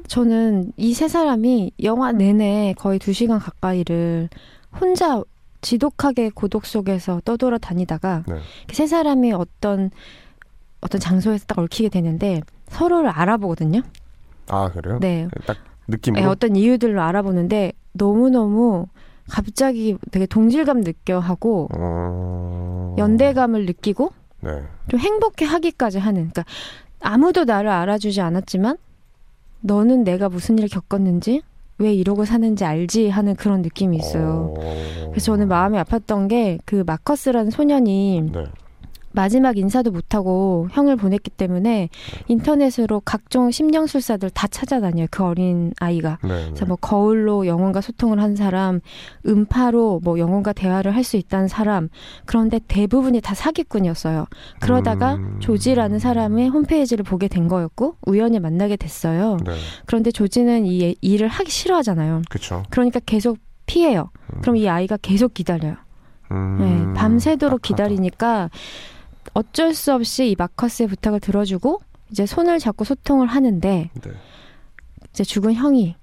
[0.07, 4.27] 저는 이 세 사람이 영화 내내 거의 두 시간 가까이를
[4.79, 5.23] 혼자
[5.61, 8.39] 지독하게 고독 속에서 떠돌아 다니다가 네.
[8.67, 9.89] 그세 사람이 어떤
[10.81, 13.81] 어떤 장소에서 딱 얽히게 되는데 서로를 알아보거든요.
[14.49, 14.99] 아 그래요?
[14.99, 16.29] 네, 딱 네, 느낌으로.
[16.29, 18.87] 어떤 이유들로 알아보는데 너무 너무
[19.29, 22.95] 갑자기 되게 동질감 느껴 하고 어...
[22.97, 24.63] 연대감을 느끼고 네.
[24.89, 26.29] 좀 행복해 하기까지 하는.
[26.29, 26.45] 그러니까
[27.01, 28.77] 아무도 나를 알아주지 않았지만
[29.61, 31.41] 너는 내가 무슨 일을 겪었는지
[31.79, 34.53] 왜 이러고 사는지 알지 하는 그런 느낌이 있어요.
[34.57, 35.09] 어...
[35.09, 38.45] 그래서 저는 마음이 아팠던 게 그 마커스라는 소년이 네.
[39.17, 41.89] 마지막 인사도 못하고 형을 보냈기 때문에
[42.27, 45.07] 인터넷으로 각종 심령술사들 다 찾아다녀요.
[45.09, 46.19] 그 어린 아이가.
[46.23, 46.29] 네.
[46.29, 46.45] 네.
[46.45, 48.79] 그래서 뭐 거울로 영혼과 소통을 한 사람,
[49.25, 51.87] 음파로 뭐 영혼과 대화를 할 수 있다는 사람.
[52.25, 54.25] 그런데 대부분이 다 사기꾼이었어요.
[54.59, 55.39] 그러다가 음.
[55.39, 59.37] 조지라는 사람의 홈페이지를 보게 된 거였고 우연히 만나게 됐어요.
[59.45, 59.53] 네.
[59.85, 62.23] 그런데 조지는 이 일을 하기 싫어하잖아요.
[62.29, 62.63] 그렇죠.
[62.69, 64.09] 그러니까 계속 피해요.
[64.41, 65.77] 그럼 이 아이가 계속 기다려요.
[66.31, 66.57] 음...
[66.59, 67.67] 네, 밤새도록 악하다.
[67.67, 68.49] 기다리니까
[69.37, 74.11] 어쩔 수 없이 이 마커스의 부탁을 들어주고 이제 손을 잡고 소통을 하는데 네.
[75.11, 75.95] 이제 죽은 형이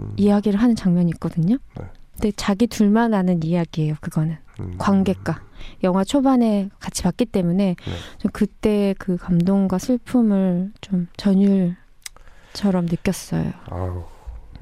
[0.00, 0.14] 음.
[0.16, 1.56] 이야기를 하는 장면이 있거든요.
[1.78, 1.84] 네.
[2.12, 3.96] 근데 자기 둘만 아는 이야기예요.
[4.00, 4.74] 그거는 음.
[4.78, 5.42] 관객과
[5.82, 7.92] 영화 초반에 같이 봤기 때문에 네.
[8.16, 13.52] 좀 그때 그 감동과 슬픔을 좀 전율처럼 느꼈어요.
[13.66, 14.04] 아우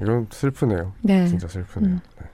[0.01, 0.93] 이건 슬프네요.
[1.03, 1.25] 네.
[1.29, 1.93] 진짜 슬프네요.
[1.93, 2.01] 음.
[2.21, 2.27] 네.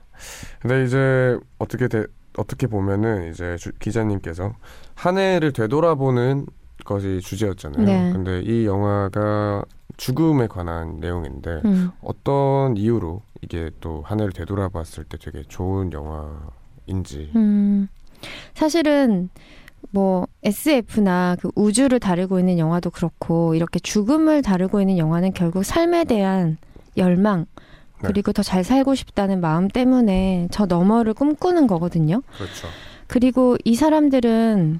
[0.61, 2.05] 근데 이제 어떻게 돼
[2.37, 4.55] 어떻게 보면은 이제 주- 기자님께서
[4.95, 6.45] 한 해를 되돌아보는
[6.85, 7.85] 것이 주제였잖아요.
[7.85, 8.11] 네.
[8.11, 9.63] 근데 이 영화가
[9.97, 11.91] 죽음에 관한 내용인데 음.
[12.01, 17.31] 어떤 이유로 이게 또 한 해를 되돌아봤을 때 되게 좋은 영화인지.
[17.35, 17.87] 음,
[18.53, 19.29] 사실은
[19.91, 26.03] 뭐 SF나 그 우주를 다루고 있는 영화도 그렇고 이렇게 죽음을 다루고 있는 영화는 결국 삶에
[26.05, 26.57] 대한
[26.97, 27.45] 열망
[28.01, 28.07] 네.
[28.07, 32.21] 그리고 더 잘 살고 싶다는 마음 때문에 저 너머를 꿈꾸는 거거든요.
[32.37, 32.67] 그렇죠.
[33.07, 34.79] 그리고 이 사람들은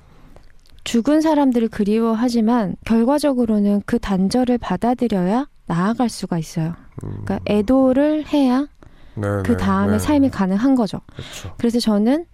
[0.86, 6.76] 죽은 사람들을 그리워하지만 결과적으로는 그 단절을 받아들여야 나아갈 수가 있어요.
[7.04, 7.24] 음.
[7.26, 8.68] 그러니까 애도를 해야
[9.16, 10.00] 네, 그 네, 다음에 네.
[10.00, 11.02] 삶이 가능한 거죠.
[11.14, 11.54] 그렇죠.
[11.58, 12.26] 그래서 저는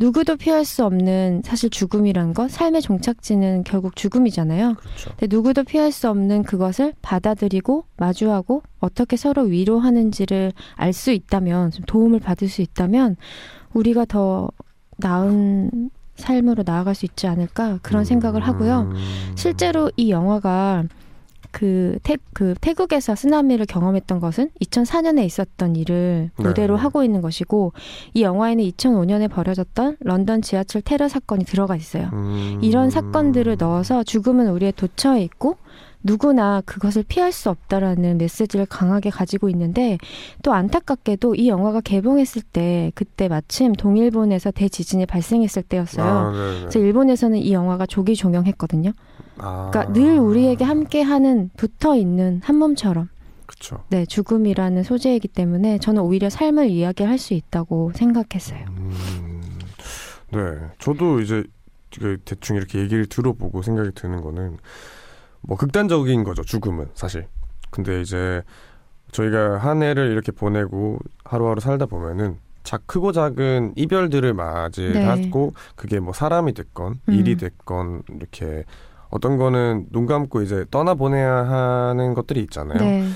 [0.00, 4.74] 누구도 피할 수 없는 사실 죽음이란 것, 삶의 종착지는 결국 죽음이잖아요.
[4.74, 5.10] 그렇죠.
[5.18, 11.84] 근데 누구도 피할 수 없는 그것을 받아들이고 마주하고 어떻게 서로 위로하는지를 알 수 있다면, 좀
[11.86, 13.16] 도움을 받을 수 있다면
[13.74, 14.48] 우리가 더
[14.98, 18.90] 나은 삶으로 나아갈 수 있지 않을까 그런 생각을 하고요.
[18.90, 18.94] 음.
[19.36, 20.84] 실제로 이 영화가
[21.50, 26.42] 그, 태, 그 태국에서 쓰나미를 경험했던 것은 2004년에 있었던 일을 네.
[26.42, 27.72] 무대로 하고 있는 것이고
[28.14, 32.10] 이 영화에는 2005년에 벌어졌던 런던 지하철 테러 사건이 들어가 있어요.
[32.12, 32.58] 음.
[32.62, 35.56] 이런 사건들을 넣어서 죽음은 우리의 도처에 있고
[36.02, 39.98] 누구나 그것을 피할 수 없다라는 메시지를 강하게 가지고 있는데
[40.42, 46.06] 또 안타깝게도 이 영화가 개봉했을 때 그때 마침 동일본에서 대지진이 발생했을 때였어요.
[46.06, 46.58] 아, 네네.
[46.60, 48.92] 그래서 일본에서는 이 영화가 조기 종영했거든요.
[49.38, 49.70] 아.
[49.70, 53.08] 그러니까 늘 우리에게 함께하는 붙어 있는 한 몸처럼
[53.46, 53.82] 그렇죠.
[53.88, 58.64] 네 죽음이라는 소재이기 때문에 저는 오히려 삶을 이야기할 수 있다고 생각했어요.
[58.68, 59.40] 음,
[60.30, 60.38] 네,
[60.78, 61.44] 저도 이제
[61.98, 64.58] 그 대충 이렇게 얘기를 들어보고 생각이 드는 거는
[65.48, 67.26] 뭐 극단적인 거죠 죽음은 사실.
[67.70, 68.42] 근데 이제
[69.12, 76.12] 저희가 한 해를 이렇게 보내고 하루하루 살다 보면은 작 크고 작은 이별들을 맞이하고 그게 뭐
[76.12, 77.14] 사람이 됐건 음.
[77.14, 78.64] 일이 됐건 이렇게
[79.10, 82.78] 어떤 거는 눈 감고 이제 떠나 보내야 하는 것들이 있잖아요.
[82.78, 83.08] 네,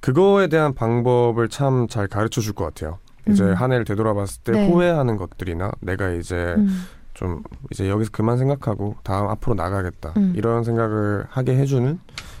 [0.00, 2.98] 그거에 대한 방법을 참 잘 가르쳐 줄 것 같아요.
[3.26, 3.54] 이제 음.
[3.54, 4.68] 한 해를 되돌아봤을 때 네.
[4.70, 6.82] 후회하는 것들이나 내가 이제 음,
[7.14, 10.32] 좀 이제 여기서 그만 생각하고 다음 앞으로 나가겠다 음.
[10.36, 11.98] 이런 생각을 하게 해주는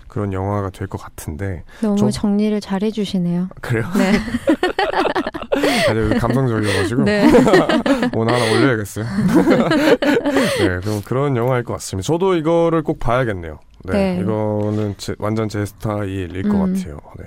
[0.08, 3.48] 그런 영화가 될 것 같은데 너무 저- 정리를 잘 해주시네요.
[3.60, 3.84] 그래요?
[3.96, 4.12] 네,
[5.90, 7.26] 아주 감성적이어가지고 네,
[8.14, 9.04] 오늘 하나 올려야겠어요.
[10.58, 12.06] 네, 그럼 그런 영화일 것 같습니다.
[12.06, 13.58] 저도 이거를 꼭 봐야겠네요.
[13.86, 14.20] 네, 네.
[14.22, 16.74] 이거는 제- 완전 제 스타일일 것 음.
[16.74, 16.98] 같아요.
[17.18, 17.24] 네.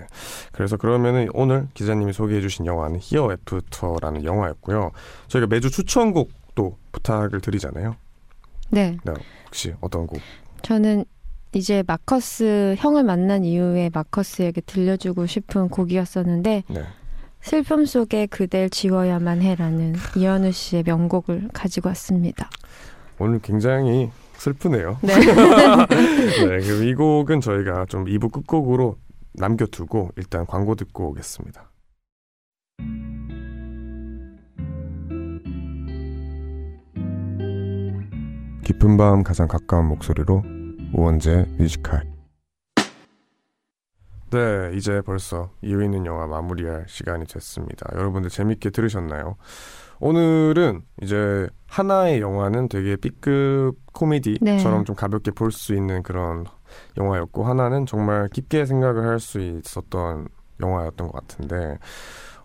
[0.52, 4.92] 그래서 그러면은 오늘 기자님이 소개해주신 영화는 히어 애프터라는 영화였고요.
[5.28, 7.96] 저희가 매주 추천곡 도 부탁을 드리잖아요.
[8.72, 8.98] 네.
[9.46, 10.20] 혹시 어떤 곡?
[10.64, 11.06] 저는
[11.54, 16.84] 이제 마커스 형을 만난 이후에 마커스에게 들려주고 싶은 곡이었었는데 네.
[17.42, 22.50] 슬픔 속에 그댈 지워야만 해라는 이현우 씨의 명곡을 가지고 왔습니다.
[23.20, 24.98] 오늘 굉장히 슬프네요.
[25.02, 25.14] 네.
[25.16, 28.98] 네, 그럼 이 곡은 저희가 좀 2부 끝곡으로
[29.34, 31.70] 남겨두고 일단 광고 듣고 오겠습니다.
[38.68, 40.44] 깊은 밤 가장 가까운 목소리로
[40.92, 42.04] 우원재 뮤지컬
[44.30, 47.88] 네, 이제 벌써 이유 있는 영화 마무리할 시간이 됐습니다.
[47.96, 49.38] 여러분들 재밌게 들으셨나요?
[50.02, 54.84] 오늘은 이제 하나의 영화는 되게 B급 코미디처럼 네.
[54.84, 56.44] 좀 가볍게 볼 수 있는 그런
[56.98, 60.28] 영화였고 하나는 정말 깊게 생각을 할 수 있었던
[60.60, 61.78] 영화였던 것 같은데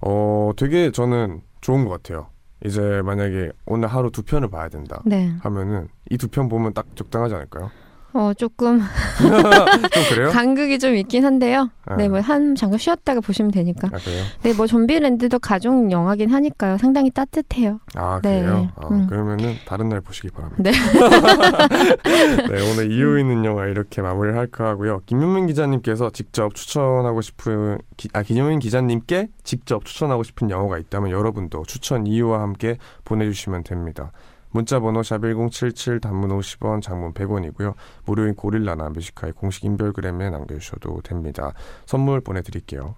[0.00, 2.31] 어 되게 저는 좋은 것 같아요.
[2.64, 5.32] 이제 만약에 오늘 하루 두 편을 봐야 된다 네.
[5.40, 7.70] 하면은 이 두 편 보면 딱 적당하지 않을까요?
[8.12, 8.80] 어, 조금
[9.92, 10.30] 좀 그래요?
[10.30, 11.70] 간극이 좀 있긴 한데요.
[11.84, 13.88] 아, 네, 뭐 한 잠깐 쉬었다가 보시면 되니까.
[13.88, 14.24] 아 그래요?
[14.42, 16.78] 네, 뭐 좀비랜드도 가족 영화긴 하니까요.
[16.78, 17.80] 상당히 따뜻해요.
[17.94, 18.68] 아 네, 그래요?
[18.76, 19.06] 아, 음.
[19.08, 20.62] 그러면은 다른 날 보시기 바랍니다.
[20.62, 20.72] 네.
[22.48, 25.00] 네, 오늘 이유 있는 영화 이렇게 마무리를 할까 하고요.
[25.06, 31.64] 김윤민 기자님께서 직접 추천하고 싶은 기, 아 김윤민 기자님께 직접 추천하고 싶은 영화가 있다면 여러분도
[31.66, 34.12] 추천 이유와 함께 보내 주시면 됩니다.
[34.52, 37.74] 문자 번호 샵 1077 단문 50원 장문 100원이고요.
[38.04, 41.52] 무료인 고릴라나 뮤직하이 공식 인별그램에 남겨주셔도 됩니다.
[41.86, 42.94] 선물 보내드릴게요.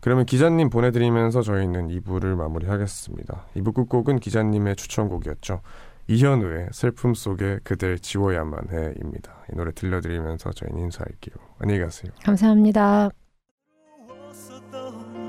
[0.00, 3.46] 그러면 기자님 보내드리면서 저희는 2부를 마무리하겠습니다.
[3.56, 5.60] 2부 끝곡은 기자님의 추천곡이었죠.
[6.08, 9.44] 이현우의 슬픔 속에 그댈 지워야만 해입니다.
[9.52, 11.34] 이 노래 들려드리면서 저희는 인사할게요.
[11.58, 12.12] 안녕히 가세요.
[12.22, 13.10] 감사합니다.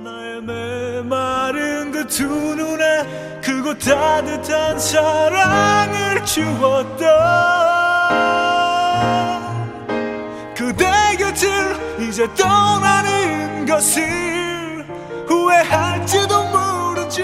[0.07, 6.97] 나의 메마른 그 두 눈에 그곳 따뜻한 사랑을 주었던
[10.55, 10.85] 그대
[11.17, 14.85] 곁을 이제 떠나는 것을
[15.27, 17.23] 후회할지도 모르지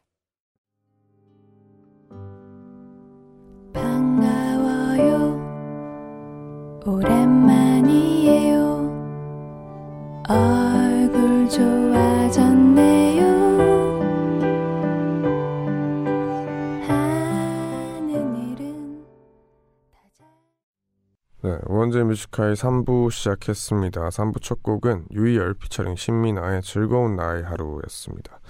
[22.11, 24.09] 뮤지카이 3부 시작했습니다.
[24.09, 28.41] 3부 첫 곡은 유이열 피처링 신민아의 즐거운 나의 하루였습니다.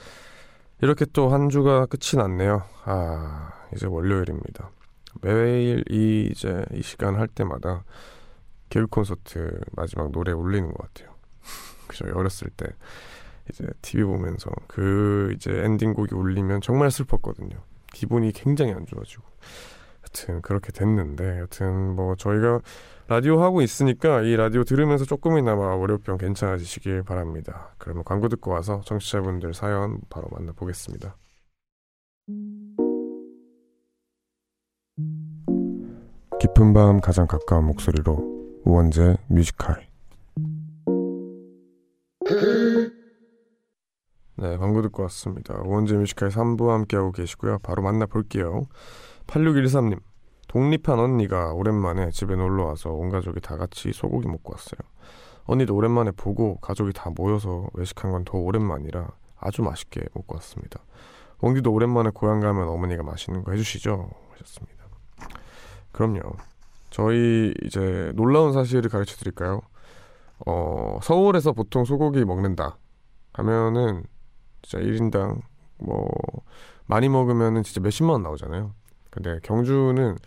[0.82, 2.64] 이렇게 또 한 주가 끝이 났네요.
[2.86, 4.72] 아, 이제 월요일입니다.
[5.22, 7.84] 매일 이 이제 이 시간 할 때마다
[8.70, 11.14] 개그 콘서트 마지막 노래 울리는 것 같아요.
[11.86, 12.06] 그죠?
[12.16, 12.66] 어렸을 때
[13.52, 17.60] 이제 TV 보면서 그 이제 엔딩곡이 울리면 정말 슬펐거든요.
[17.94, 19.24] 기분이 굉장히 안 좋아지고.
[20.04, 22.60] 여튼 그렇게 됐는데 여튼 뭐 저희가
[23.12, 27.76] 라디오 하고 있으니까 이 라디오 들으면서 조금이나마 월요병 괜찮아지시길 바랍니다.
[27.78, 31.18] 그러면 광고 듣고 와서 청취자분들 사연 바로 만나보겠습니다.
[36.40, 39.86] 깊은 밤 가장 가까운 목소리로 우원재 뮤직하이
[44.38, 45.62] 네 광고 듣고 왔습니다.
[45.66, 47.60] 우원재 뮤직하이 3부 함께하고 계시고요.
[47.62, 48.68] 바로 만나볼게요.
[49.28, 50.00] 8613님
[50.52, 54.80] 독립한 언니가 오랜만에 집에 놀러 와서 온 가족이 다 같이 소고기 먹고 왔어요.
[55.46, 59.08] 언니도 오랜만에 보고 가족이 다 모여서 외식한 건 더 오랜만이라
[59.40, 60.82] 아주 맛있게 먹고 왔습니다.
[61.40, 64.10] 웡디도 오랜만에 고향 가면 어머니가 맛있는 거 해주시죠?
[64.32, 64.84] 하셨습니다.
[65.94, 66.20] 그럼요.
[66.90, 69.62] 저희 이제 놀라운 사실을 가르쳐 드릴까요?
[70.46, 72.78] 어, 서울에서 보통 소고기 먹는다
[73.34, 74.04] 하면은
[74.62, 75.40] 진짜 1인당
[75.78, 76.10] 뭐
[76.88, 78.74] 많이 먹으면은 진짜 몇십만 원 나오잖아요.
[79.10, 80.18] 근데 경주는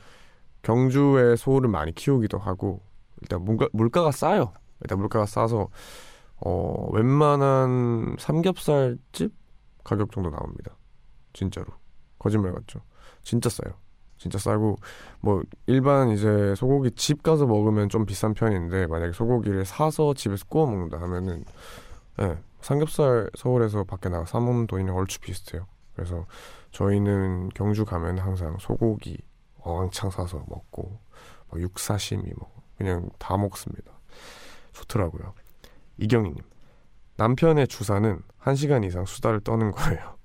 [0.64, 2.82] 경주에 소를 많이 키우기도 하고
[3.22, 4.52] 일단 물가, 물가가 싸요.
[4.80, 5.68] 일단 물가가 싸서
[6.44, 9.32] 어, 웬만한 삼겹살집
[9.84, 10.76] 가격 정도 나옵니다.
[11.32, 11.66] 진짜로.
[12.18, 12.80] 거짓말 같죠.
[13.22, 13.74] 진짜 싸요.
[14.16, 14.76] 진짜 싸고
[15.20, 20.66] 뭐 일반 이제 소고기 집 가서 먹으면 좀 비싼 편인데 만약에 소고기를 사서 집에서 구워
[20.66, 21.44] 먹는다 하면은
[22.20, 25.66] 예, 삼겹살 서울에서 밖에 나가 사 먹는 돈이랑 얼추 비슷해요.
[25.94, 26.24] 그래서
[26.70, 29.18] 저희는 경주 가면 항상 소고기
[29.72, 30.98] 왕창 사서 먹고
[31.50, 33.92] 막 육사시미 뭐 그냥 다 먹습니다.
[34.72, 35.34] 좋더라고요.
[35.98, 36.42] 이경희님
[37.16, 40.16] 남편의 주사는 1시간 이상 수다를 떠는 거예요.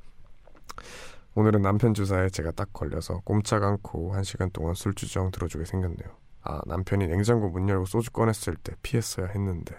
[1.36, 6.10] 오늘은 남편 주사에 제가 딱 걸려서 꼼짝 않고 1시간 동안 술주정 들어주게 생겼네요.
[6.42, 9.76] 아 남편이 냉장고 문 열고 소주 꺼냈을 때 피했어야 했는데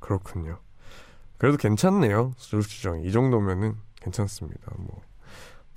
[0.00, 0.60] 그렇군요.
[1.36, 2.32] 그래도 괜찮네요.
[2.36, 4.72] 술주정 이 정도면은 괜찮습니다.
[4.78, 5.02] 뭐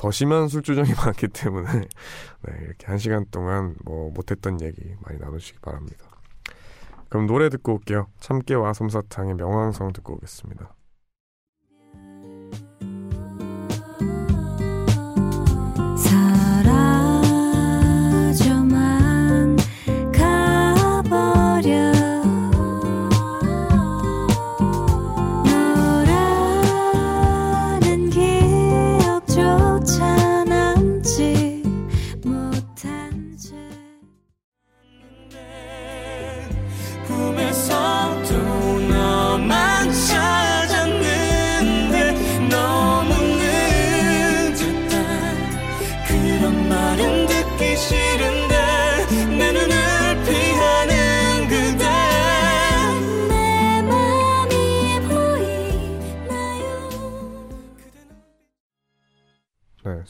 [0.01, 5.59] 더 심한 술주정이 많기 때문에 네, 이렇게 한 시간 동안 뭐 못했던 얘기 많이 나누시기
[5.59, 6.07] 바랍니다.
[7.07, 8.07] 그럼 노래 듣고 올게요.
[8.19, 10.73] 참깨와 솜사탕의 명왕성 듣고 오겠습니다.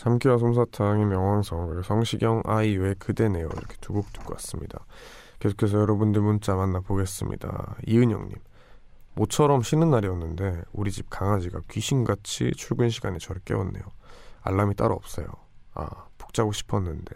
[0.02, 4.86] 삼키와 솜사탕의 명왕성 그리고 성시경 아이유의 그대네요 이렇게 두 곡 듣고 왔습니다.
[5.39, 7.76] 계속해서 여러분들 문자 만나보겠습니다.
[7.86, 8.36] 이은영님
[9.14, 13.84] 모처럼 쉬는 날이었는데 우리 집 강아지가 귀신같이 출근 시간에 저를 깨웠네요.
[14.41, 15.28] 알람이 따로 없어요.
[15.76, 15.88] 아,
[16.18, 17.16] 푹 자고 싶었는데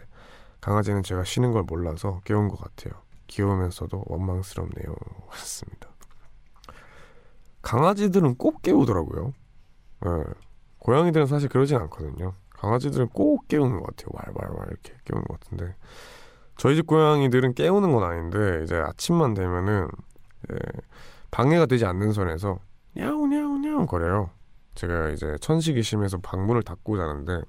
[0.60, 3.00] 강아지는 제가 쉬는 걸 몰라서 깨운 것 같아요.
[3.26, 4.94] 귀여우면서도 원망스럽네요.
[5.28, 5.88] 하셨습니다.
[7.62, 9.32] 강아지들은 꼭 깨우더라고요.
[10.06, 10.10] 예.
[10.78, 12.34] 고양이들은 사실 그러진 않거든요.
[12.66, 14.08] 강아지들은 꼭 깨우는 것 같아요.
[14.12, 15.74] 왈왈왈 이렇게 깨우는 것 같은데
[16.56, 19.88] 저희 집 고양이들은 깨우는 건 아닌데 이제 아침만 되면은
[20.44, 20.56] 이제
[21.30, 22.58] 방해가 되지 않는 선에서
[22.96, 24.30] 냐우냐우냐우 거려요.
[24.74, 27.40] 제가 이제 천식이 심해서 방문을 닫고 자는데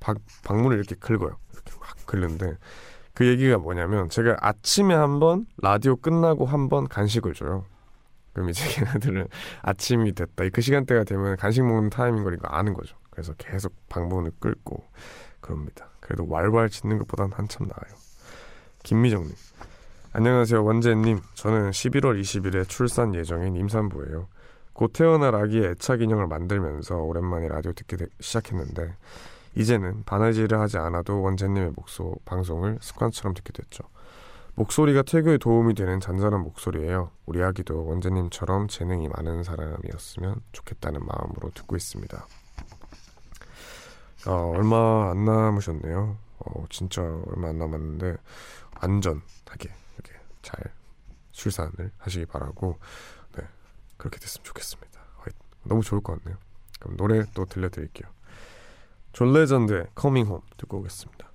[0.00, 1.36] 방, 방문을 이렇게 긁어요.
[1.52, 2.56] 이렇게 막 긁는데
[3.14, 7.64] 그 얘기가 뭐냐면 제가 아침에 한 번 라디오 끝나고 한 번 간식을 줘요.
[8.32, 9.28] 그럼 이제 걔네들은
[9.62, 10.44] 아침이 됐다.
[10.52, 12.96] 그 시간대가 되면 간식 먹는 타임인 걸 이거 아는 거죠.
[13.12, 14.82] 그래서 계속 방문을 긁고
[15.40, 15.88] 그럽니다.
[16.00, 17.94] 그래도 왈왈 짖는 것보단 한참 나아요.
[18.82, 19.30] 김미정님.
[20.14, 21.20] 안녕하세요, 원재님.
[21.34, 24.28] 저는 11월 20일에 출산 예정인 임산부예요.
[24.72, 28.94] 곧 태어날 아기의 애착 인형을 만들면서 오랜만에 라디오 듣기 되- 시작했는데
[29.54, 33.84] 이제는 바느질을 하지 않아도 원재님의 목소 방송을 습관처럼 듣게 됐죠.
[34.54, 37.10] 목소리가 태교에 도움이 되는 잔잔한 목소리예요.
[37.26, 42.26] 우리 아기도 원재님처럼 재능이 많은 사람이었으면 좋겠다는 마음으로 듣고 있습니다.
[44.26, 46.16] 어, 얼마 안 남으셨네요.
[46.38, 48.16] 어, 진짜 얼마 안 남았는데
[48.74, 50.12] 안전하게 이렇게
[50.42, 50.58] 잘
[51.32, 52.78] 출산을 하시기 바라고
[53.36, 53.44] 네
[53.96, 55.00] 그렇게 됐으면 좋겠습니다.
[55.00, 55.24] 어,
[55.64, 56.38] 너무 좋을 것 같네요.
[56.80, 58.10] 그럼 노래 또 들려드릴게요.
[59.12, 61.30] 존 레전드의 Coming Home 듣고 오겠습니다.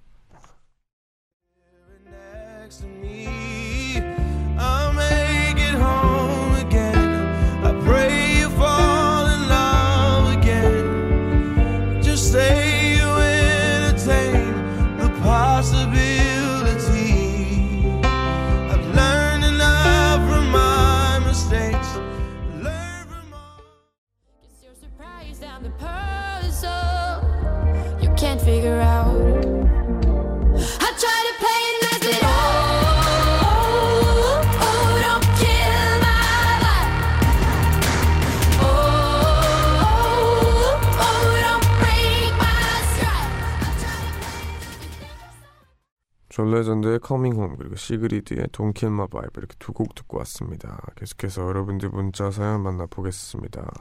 [46.29, 50.79] 존 레전드의 Coming Home 그리고 시그리드의 Kill My Vibe 이렇게 두 곡 듣고 왔습니다.
[50.95, 53.71] 계속해서 여러분들 문자 사연 만나보겠습니다.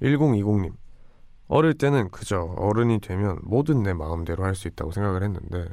[0.00, 0.74] 1020님
[1.50, 5.68] 어릴 때는 그저 어른이 되면 뭐든 내 마음대로 할 수 있다고 생각을 했는데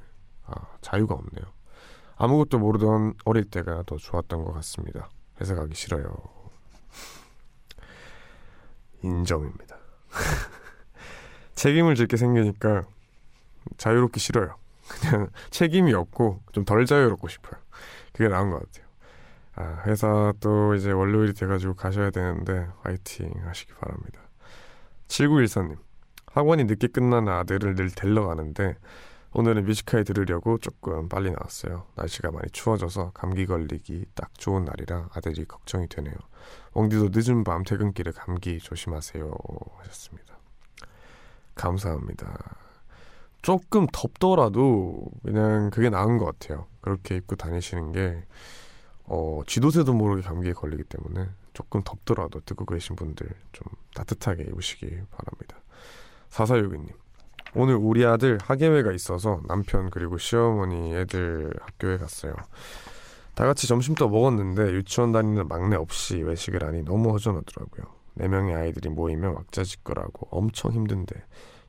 [0.46, 1.46] 아, 자유가 없네요.
[2.16, 5.10] 아무것도 모르던 어릴 때가 더 좋았던 것 같습니다.
[5.40, 6.16] 회사 가기 싫어요.
[9.04, 9.78] 인정입니다.
[11.54, 12.86] 책임을 질게 생기니까
[13.78, 14.56] 자유롭기 싫어요.
[14.88, 17.62] 그냥 책임이 없고 좀 덜 자유롭고 싶어요.
[18.14, 18.88] 그게 나은 것 같아요.
[19.56, 24.22] 아, 회사 또 이제 월요일이 돼가지고 가셔야 되는데 화이팅 하시기 바랍니다.
[25.08, 25.78] 7914님
[26.28, 28.76] 학원이 늦게 끝나는 아들을 늘 데리러 가는데
[29.34, 31.86] 오늘은 뮤지컬 들으려고 조금 빨리 나왔어요.
[31.96, 36.16] 날씨가 많이 추워져서 감기 걸리기 딱 좋은 날이라 아들이 걱정이 되네요.
[36.74, 39.32] 웡디도 늦은 밤 퇴근길에 감기 조심하세요
[39.80, 40.38] 하셨습니다.
[41.56, 42.38] 감사합니다.
[43.42, 46.68] 조금 덥더라도 그냥 그게 나은 것 같아요.
[46.82, 48.24] 그렇게 입고 다니시는 게
[49.06, 55.58] 어, 쥐도새도 모르게 감기에 걸리기 때문에 조금 덥더라도 듣고 계신 분들 좀 따뜻하게 입으시기 바랍니다.
[56.30, 56.94] 4462님
[57.56, 62.36] 오늘 우리 아들 학예회가 있어서 남편 그리고 시어머니 애들 학교에 갔어요.
[63.34, 67.86] 다 같이 점심도 먹었는데 유치원 다니는 막내 없이 외식을 하니 너무 허전하더라고요.
[68.14, 71.16] 네 명의 아이들이 모이면 왁자지껄하고 엄청 힘든데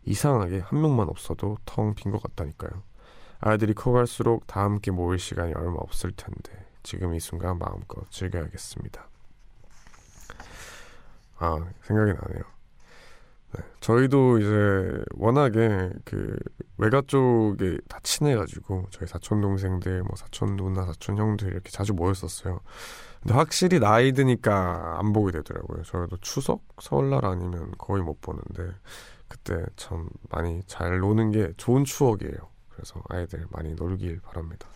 [0.05, 2.83] 이상하게 한 명만 없어도 텅 빈 것 같다니까요.
[3.41, 9.09] 아이들이 커갈수록 다 함께 모일 시간이 얼마 없을 텐데 지금 이 순간 마음껏 즐겨야겠습니다.
[11.39, 12.43] 아 생각이 나네요.
[13.57, 16.37] 네, 저희도 이제 워낙에 그
[16.77, 22.61] 외가 쪽에 다 친해가지고 저희 사촌 동생들, 뭐 사촌 누나, 사촌 형들 이렇게 자주 모였었어요.
[23.23, 25.83] 근데 확실히 나이 드니까 안 보게 되더라고요.
[25.83, 28.75] 저희도 추석, 설날 아니면 거의 못 보는데
[29.29, 32.37] 그때 참 많이 잘 노는 게 좋은 추억이에요.
[32.69, 34.69] 그래서 아이들 많이 놀길 바랍니다.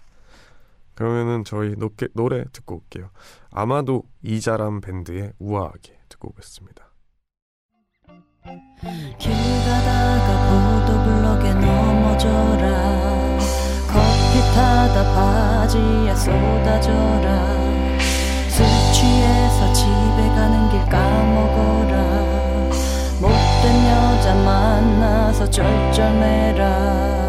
[0.94, 3.10] 그러면은 저희 노게, 노래 듣고 올게요.
[3.50, 6.88] 아마도 이자람 밴드의 우아하게 듣고 오겠습니다.
[9.18, 9.32] 길
[9.64, 12.64] 가다가 보도블럭에 넘어져라.
[13.88, 17.26] 커피 타다 바지에 쏟아져라.
[18.48, 21.94] 술 취해서 집에 가는 길 까먹어라.
[23.20, 27.21] 못된 여자 만나서 쩔쩔매라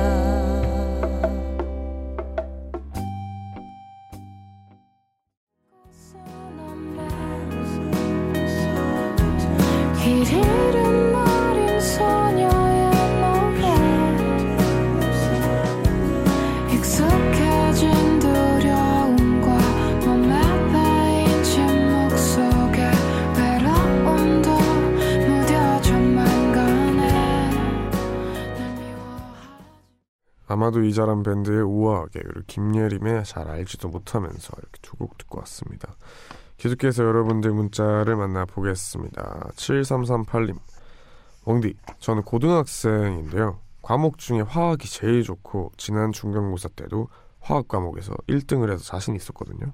[30.48, 35.96] 아마도 이자람 밴드의 우아하게 그리고 김예림의 잘 알지도 못하면서 이렇게 두 곡 듣고 왔습니다.
[36.58, 39.50] 계속해서 여러분들 문자를 만나보겠습니다.
[39.56, 40.58] 7338님
[41.46, 43.63] 웡디 저는 고등학생인데요.
[43.84, 47.10] 과목 중에 화학이 제일 좋고 지난 중간고사 때도
[47.42, 49.74] 화학 과목에서 1등을 해서 자신 있었거든요.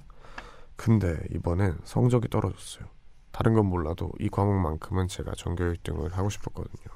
[0.76, 2.86] 근데 이번엔 성적이 떨어졌어요.
[3.32, 6.96] 다른 건 몰라도 이 과목만큼은 제가 전교 1등을 하고 싶었거든요.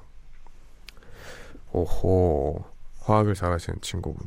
[1.72, 2.64] 오호
[2.98, 4.26] 화학을 잘하시는 친구분.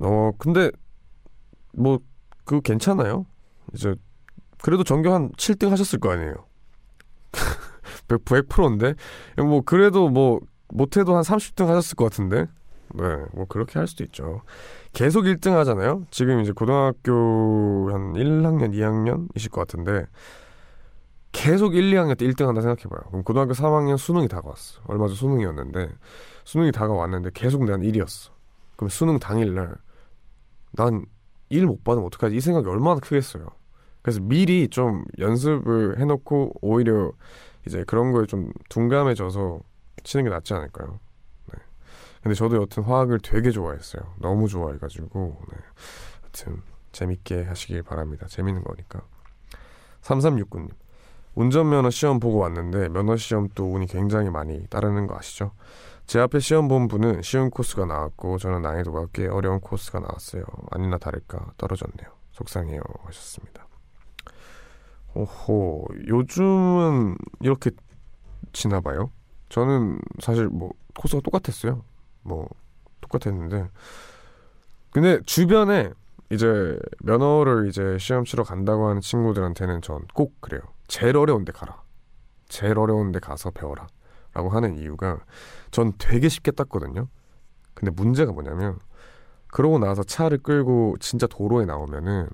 [0.00, 0.72] 어 근데
[1.72, 2.00] 뭐
[2.44, 3.24] 그거 괜찮아요.
[3.72, 3.94] 이제
[4.60, 6.34] 그래도 전교 한 7등 하셨을 거 아니에요.
[8.08, 8.94] 100, 100%인데
[9.36, 12.46] 뭐 그래도 뭐 못해도 한 30등 하셨을 것 같은데.
[12.94, 14.42] 네, 뭐 그렇게 할 수도 있죠.
[14.92, 16.04] 계속 1등 하잖아요.
[16.10, 20.06] 지금 이제 고등학교 한 1학년, 2학년이실 것 같은데
[21.32, 23.10] 계속 1, 2학년 때 1등 한다 생각해봐요.
[23.10, 24.80] 그럼 고등학교 3학년 수능이 다가왔어.
[24.86, 25.90] 얼마 전 수능이었는데
[26.44, 28.30] 수능이 다가왔는데 계속 난 1이었어.
[28.76, 29.74] 그럼 수능 당일날
[30.72, 32.36] 난일못 받으면 어떡하지?
[32.36, 33.48] 이 생각이 얼마나 크겠어요.
[34.00, 37.12] 그래서 미리 좀 연습을 해놓고 오히려
[37.66, 39.60] 이제 그런 거에 좀 둔감해져서
[40.02, 40.98] 치는 게 낫지 않을까요?
[41.52, 41.58] 네.
[42.22, 44.14] 근데 저도 여튼 화학을 되게 좋아했어요.
[44.18, 45.58] 너무 좋아해가지고 네.
[46.24, 48.26] 여튼 재밌게 하시길 바랍니다.
[48.28, 49.02] 재밌는 거니까.
[50.02, 50.70] 3369님
[51.34, 55.52] 운전면허 시험 보고 왔는데 면허 시험 또 운이 굉장히 많이 따르는 거 아시죠?
[56.06, 60.44] 제 앞에 시험 본 분은 쉬운 코스가 나왔고 저는 난이도가 꽤 어려운 코스가 나왔어요.
[60.70, 62.08] 아니나 다를까 떨어졌네요.
[62.32, 63.66] 속상해요 하셨습니다.
[65.14, 67.70] 오호 요즘은 이렇게
[68.52, 69.10] 지나 봐요.
[69.48, 71.82] 저는 사실 뭐 코스가 똑같았어요.
[72.22, 72.48] 뭐
[73.00, 73.68] 똑같았는데
[74.90, 75.92] 근데 주변에
[76.30, 80.60] 이제 면허를 이제 시험 치러 간다고 하는 친구들한테는 전 꼭 그래요.
[80.88, 81.82] 제일 어려운 데 가라.
[82.48, 83.86] 제일 어려운 데 가서 배워라.
[84.32, 85.18] 라고 하는 이유가
[85.70, 87.08] 전 되게 쉽게 땄거든요.
[87.74, 88.78] 근데 문제가 뭐냐면
[89.48, 92.28] 그러고 나서 차를 끌고 진짜 도로에 나오면은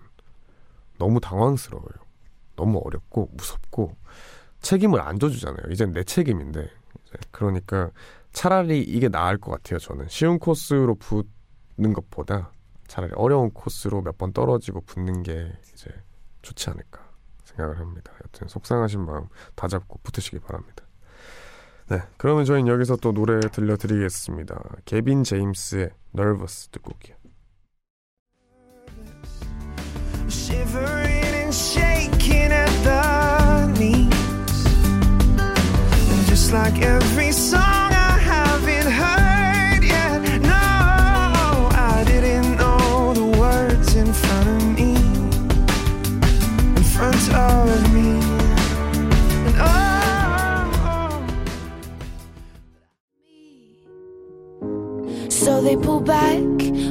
[0.98, 1.88] 너무 당황스러워요.
[2.56, 3.96] 너무 어렵고 무섭고
[4.60, 5.70] 책임을 안 져주잖아요.
[5.70, 6.70] 이젠 내 책임인데
[7.30, 7.90] 그러니까
[8.32, 9.78] 차라리 이게 나을 것 같아요.
[9.78, 12.52] 저는 쉬운 코스로 붙는 것보다
[12.86, 15.90] 차라리 어려운 코스로 몇 번 떨어지고 붙는 게 이제
[16.42, 17.10] 좋지 않을까
[17.44, 18.12] 생각을 합니다.
[18.24, 20.84] 여튼 속상하신 마음 다 잡고 붙으시기 바랍니다.
[21.88, 24.62] 네, 그러면 저희는 여기서 또 노래 들려드리겠습니다.
[24.84, 27.16] 개빈 제임스의 Nervous 듣고 올게요.
[36.52, 40.20] Like every song I haven't heard yet.
[40.42, 40.50] No,
[41.72, 44.94] I didn't know the words in front of me.
[46.76, 48.20] In front of me.
[49.46, 50.72] And oh,
[54.60, 55.28] oh.
[55.30, 56.36] So they pull back,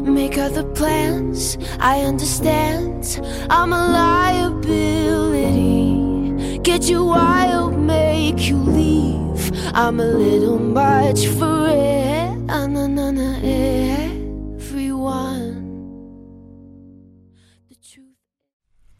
[0.02, 1.60] make other plans.
[1.80, 3.20] I understand,
[3.52, 6.58] I'm a liability.
[6.64, 9.31] Get you wild, make you leave.
[9.74, 12.38] I'm a little much for it.
[12.50, 13.38] Ah, na, na, na,
[14.58, 14.60] everyone.
[17.70, 18.18] The truth.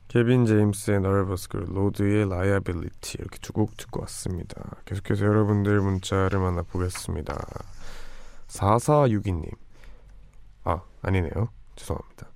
[0.08, 4.78] 케빈 제임스의 Nervous 그리고 로드의 Liability 이렇게 두 곡 듣고 왔습니다.
[4.86, 7.38] 계속해서 여러분들 문자를 만나보겠습니다.
[8.48, 9.52] 4462님
[10.64, 11.50] 아 아니네요.
[11.76, 12.28] 죄송합니다.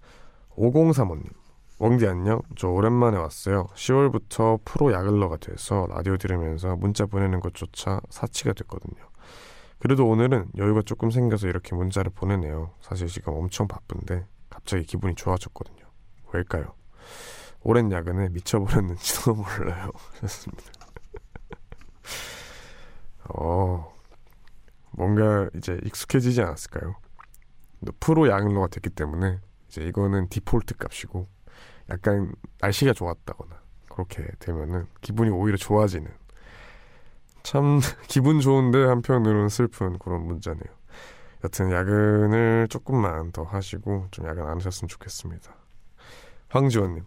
[0.58, 1.30] 5035님
[1.78, 3.66] 원디 안녕 저 오랜만에 왔어요.
[3.76, 9.04] 10월부터 프로 야근러가 돼서 라디오 들으면서 문자 보내는 것조차 사치가 됐거든요.
[9.80, 12.72] 그래도 오늘은 여유가 조금 생겨서 이렇게 문자를 보내네요.
[12.80, 15.86] 사실 지금 엄청 바쁜데 갑자기 기분이 좋아졌거든요.
[16.32, 16.74] 왜일까요?
[17.62, 19.92] 오랜 야근에 미쳐버렸는지도 몰라요.
[20.22, 20.64] 좋습니다.
[23.36, 23.94] 어,
[24.92, 26.96] 뭔가 이제 익숙해지지 않았을까요?
[27.86, 31.35] 또 프로 야근러가 됐기 때문에 이제 이거는 디폴트 값이고
[31.90, 33.56] 약간 날씨가 좋았다거나
[33.90, 36.10] 그렇게 되면은 기분이 오히려 좋아지는
[37.44, 40.74] 참 기분 좋은데 한편으로는 슬픈 그런 문자네요.
[41.44, 45.56] 여튼 야근을 조금만 더 하시고 좀 야근 안 하셨으면 좋겠습니다.
[46.50, 47.04] 황지원님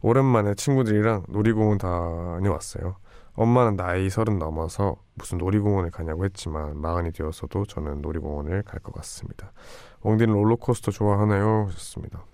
[0.00, 2.96] 오랜만에 친구들이랑 놀이공원 다녀왔어요.
[3.34, 9.52] 엄마는 나이 서른 넘어서 무슨 놀이공원을 가냐고 했지만 마흔이 되어서도 저는 놀이공원을 갈 것 같습니다.
[10.00, 11.66] 엉디는 롤러코스터 좋아하나요?
[11.68, 12.24] 하셨습니다.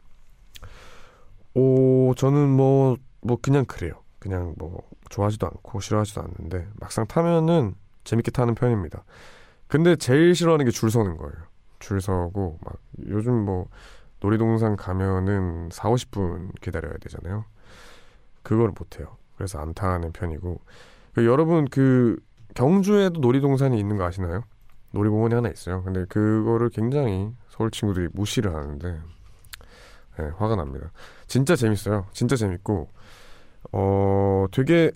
[1.59, 3.93] 오, 저는 뭐, 뭐, 그냥 그래요.
[4.21, 4.81] 그냥 뭐,
[5.11, 9.05] 좋아하지도 않고 싫어하지도 않는데, 막상 타면은 재밌게 타는 편입니다.
[9.67, 11.35] 근데 제일 싫어하는 게 줄 서는 거예요.
[11.81, 12.77] 줄 서고, 막,
[13.09, 13.67] 요즘 뭐,
[14.21, 17.45] 놀이동산 가면은 4, 50분 기다려야 되잖아요.
[18.43, 19.17] 그걸 못 해요.
[19.37, 20.61] 그래서 안 타는 편이고.
[21.15, 22.19] 그 여러분, 그,
[22.55, 24.43] 경주에도 놀이동산이 있는 거 아시나요?
[24.93, 25.83] 놀이공원이 하나 있어요.
[25.83, 29.01] 근데 그거를 굉장히 서울 친구들이 무시를 하는데,
[30.19, 30.91] 네, 화가 납니다.
[31.27, 32.07] 진짜 재밌어요.
[32.13, 32.89] 진짜 재밌고,
[33.73, 34.93] 어, 되게,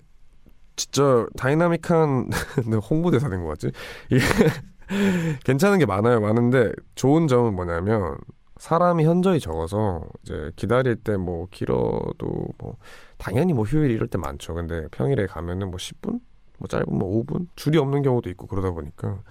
[0.75, 2.29] 진짜 다이나믹한,
[2.69, 3.71] 내 홍보대사 된 것 같지?
[4.11, 4.19] 이게,
[5.45, 6.19] 괜찮은 게 많아요.
[6.21, 8.17] 많은데, 좋은 점은 뭐냐면,
[8.57, 12.77] 사람이 현저히 적어서, 이제 기다릴 때 뭐, 길어도 뭐,
[13.17, 14.53] 당연히 뭐 휴일 이럴 때 많죠.
[14.55, 16.19] 근데 평일에 가면은 뭐 10분?
[16.59, 17.47] 뭐 짧으면 뭐 5분?
[17.55, 19.21] 줄이 없는 경우도 있고 그러다 보니까,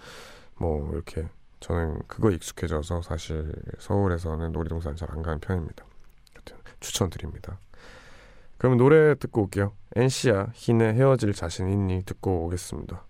[0.58, 1.26] 뭐, 이렇게,
[1.62, 5.84] 저는 그거 익숙해져서 사실 서울에서는 놀이동산 잘 안 가는 편입니다.
[6.80, 7.58] 추천드립니다.
[8.58, 9.72] 그럼 노래 듣고 올게요.
[9.94, 13.04] 엔시아 흰의 헤어질 자신 있니 듣고 오겠습니다.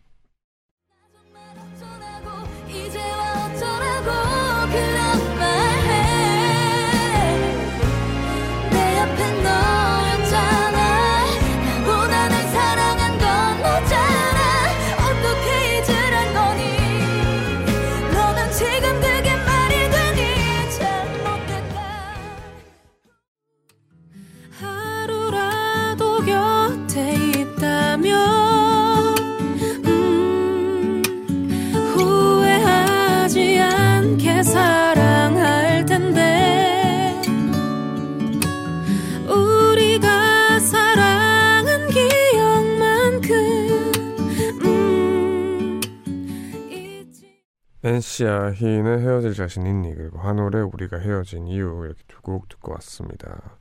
[48.13, 53.57] 시아 흰의 헤어질 자신 있니 그리고 한올의 우리가 헤어진 이유 이렇게 두 곡 듣고 왔습니다.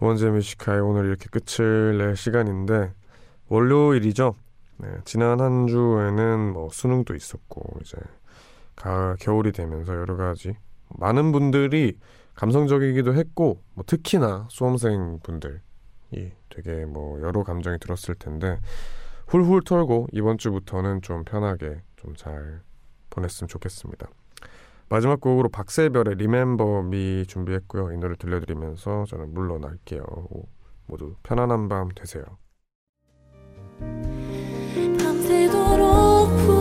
[0.00, 2.94] 원제 뮤지카의 오늘 이렇게 끝을 낼 시간인데
[3.48, 4.34] 월요일이죠.
[4.78, 7.98] 네, 지난 한 주에는 뭐 수능도 있었고 이제
[8.76, 10.56] 가을 겨울이 되면서 여러 가지
[10.88, 11.98] 많은 분들이
[12.34, 15.58] 감성적이기도 했고 뭐 특히나 수험생 분들이
[16.48, 18.58] 되게 뭐 여러 감정이 들었을 텐데
[19.28, 22.62] 훌훌 털고 이번 주부터는 좀 편하게 좀 잘
[23.16, 24.08] 보냈으면 좋겠습니다.
[24.88, 27.92] 마지막 곡으로 박세별의 리멤버 미 준비했고요.
[27.92, 30.04] 이 노래 들려드리면서 저는 물러날게요.
[30.86, 32.24] 모두 편안한 밤 되세요.
[34.98, 36.55] 밤새도록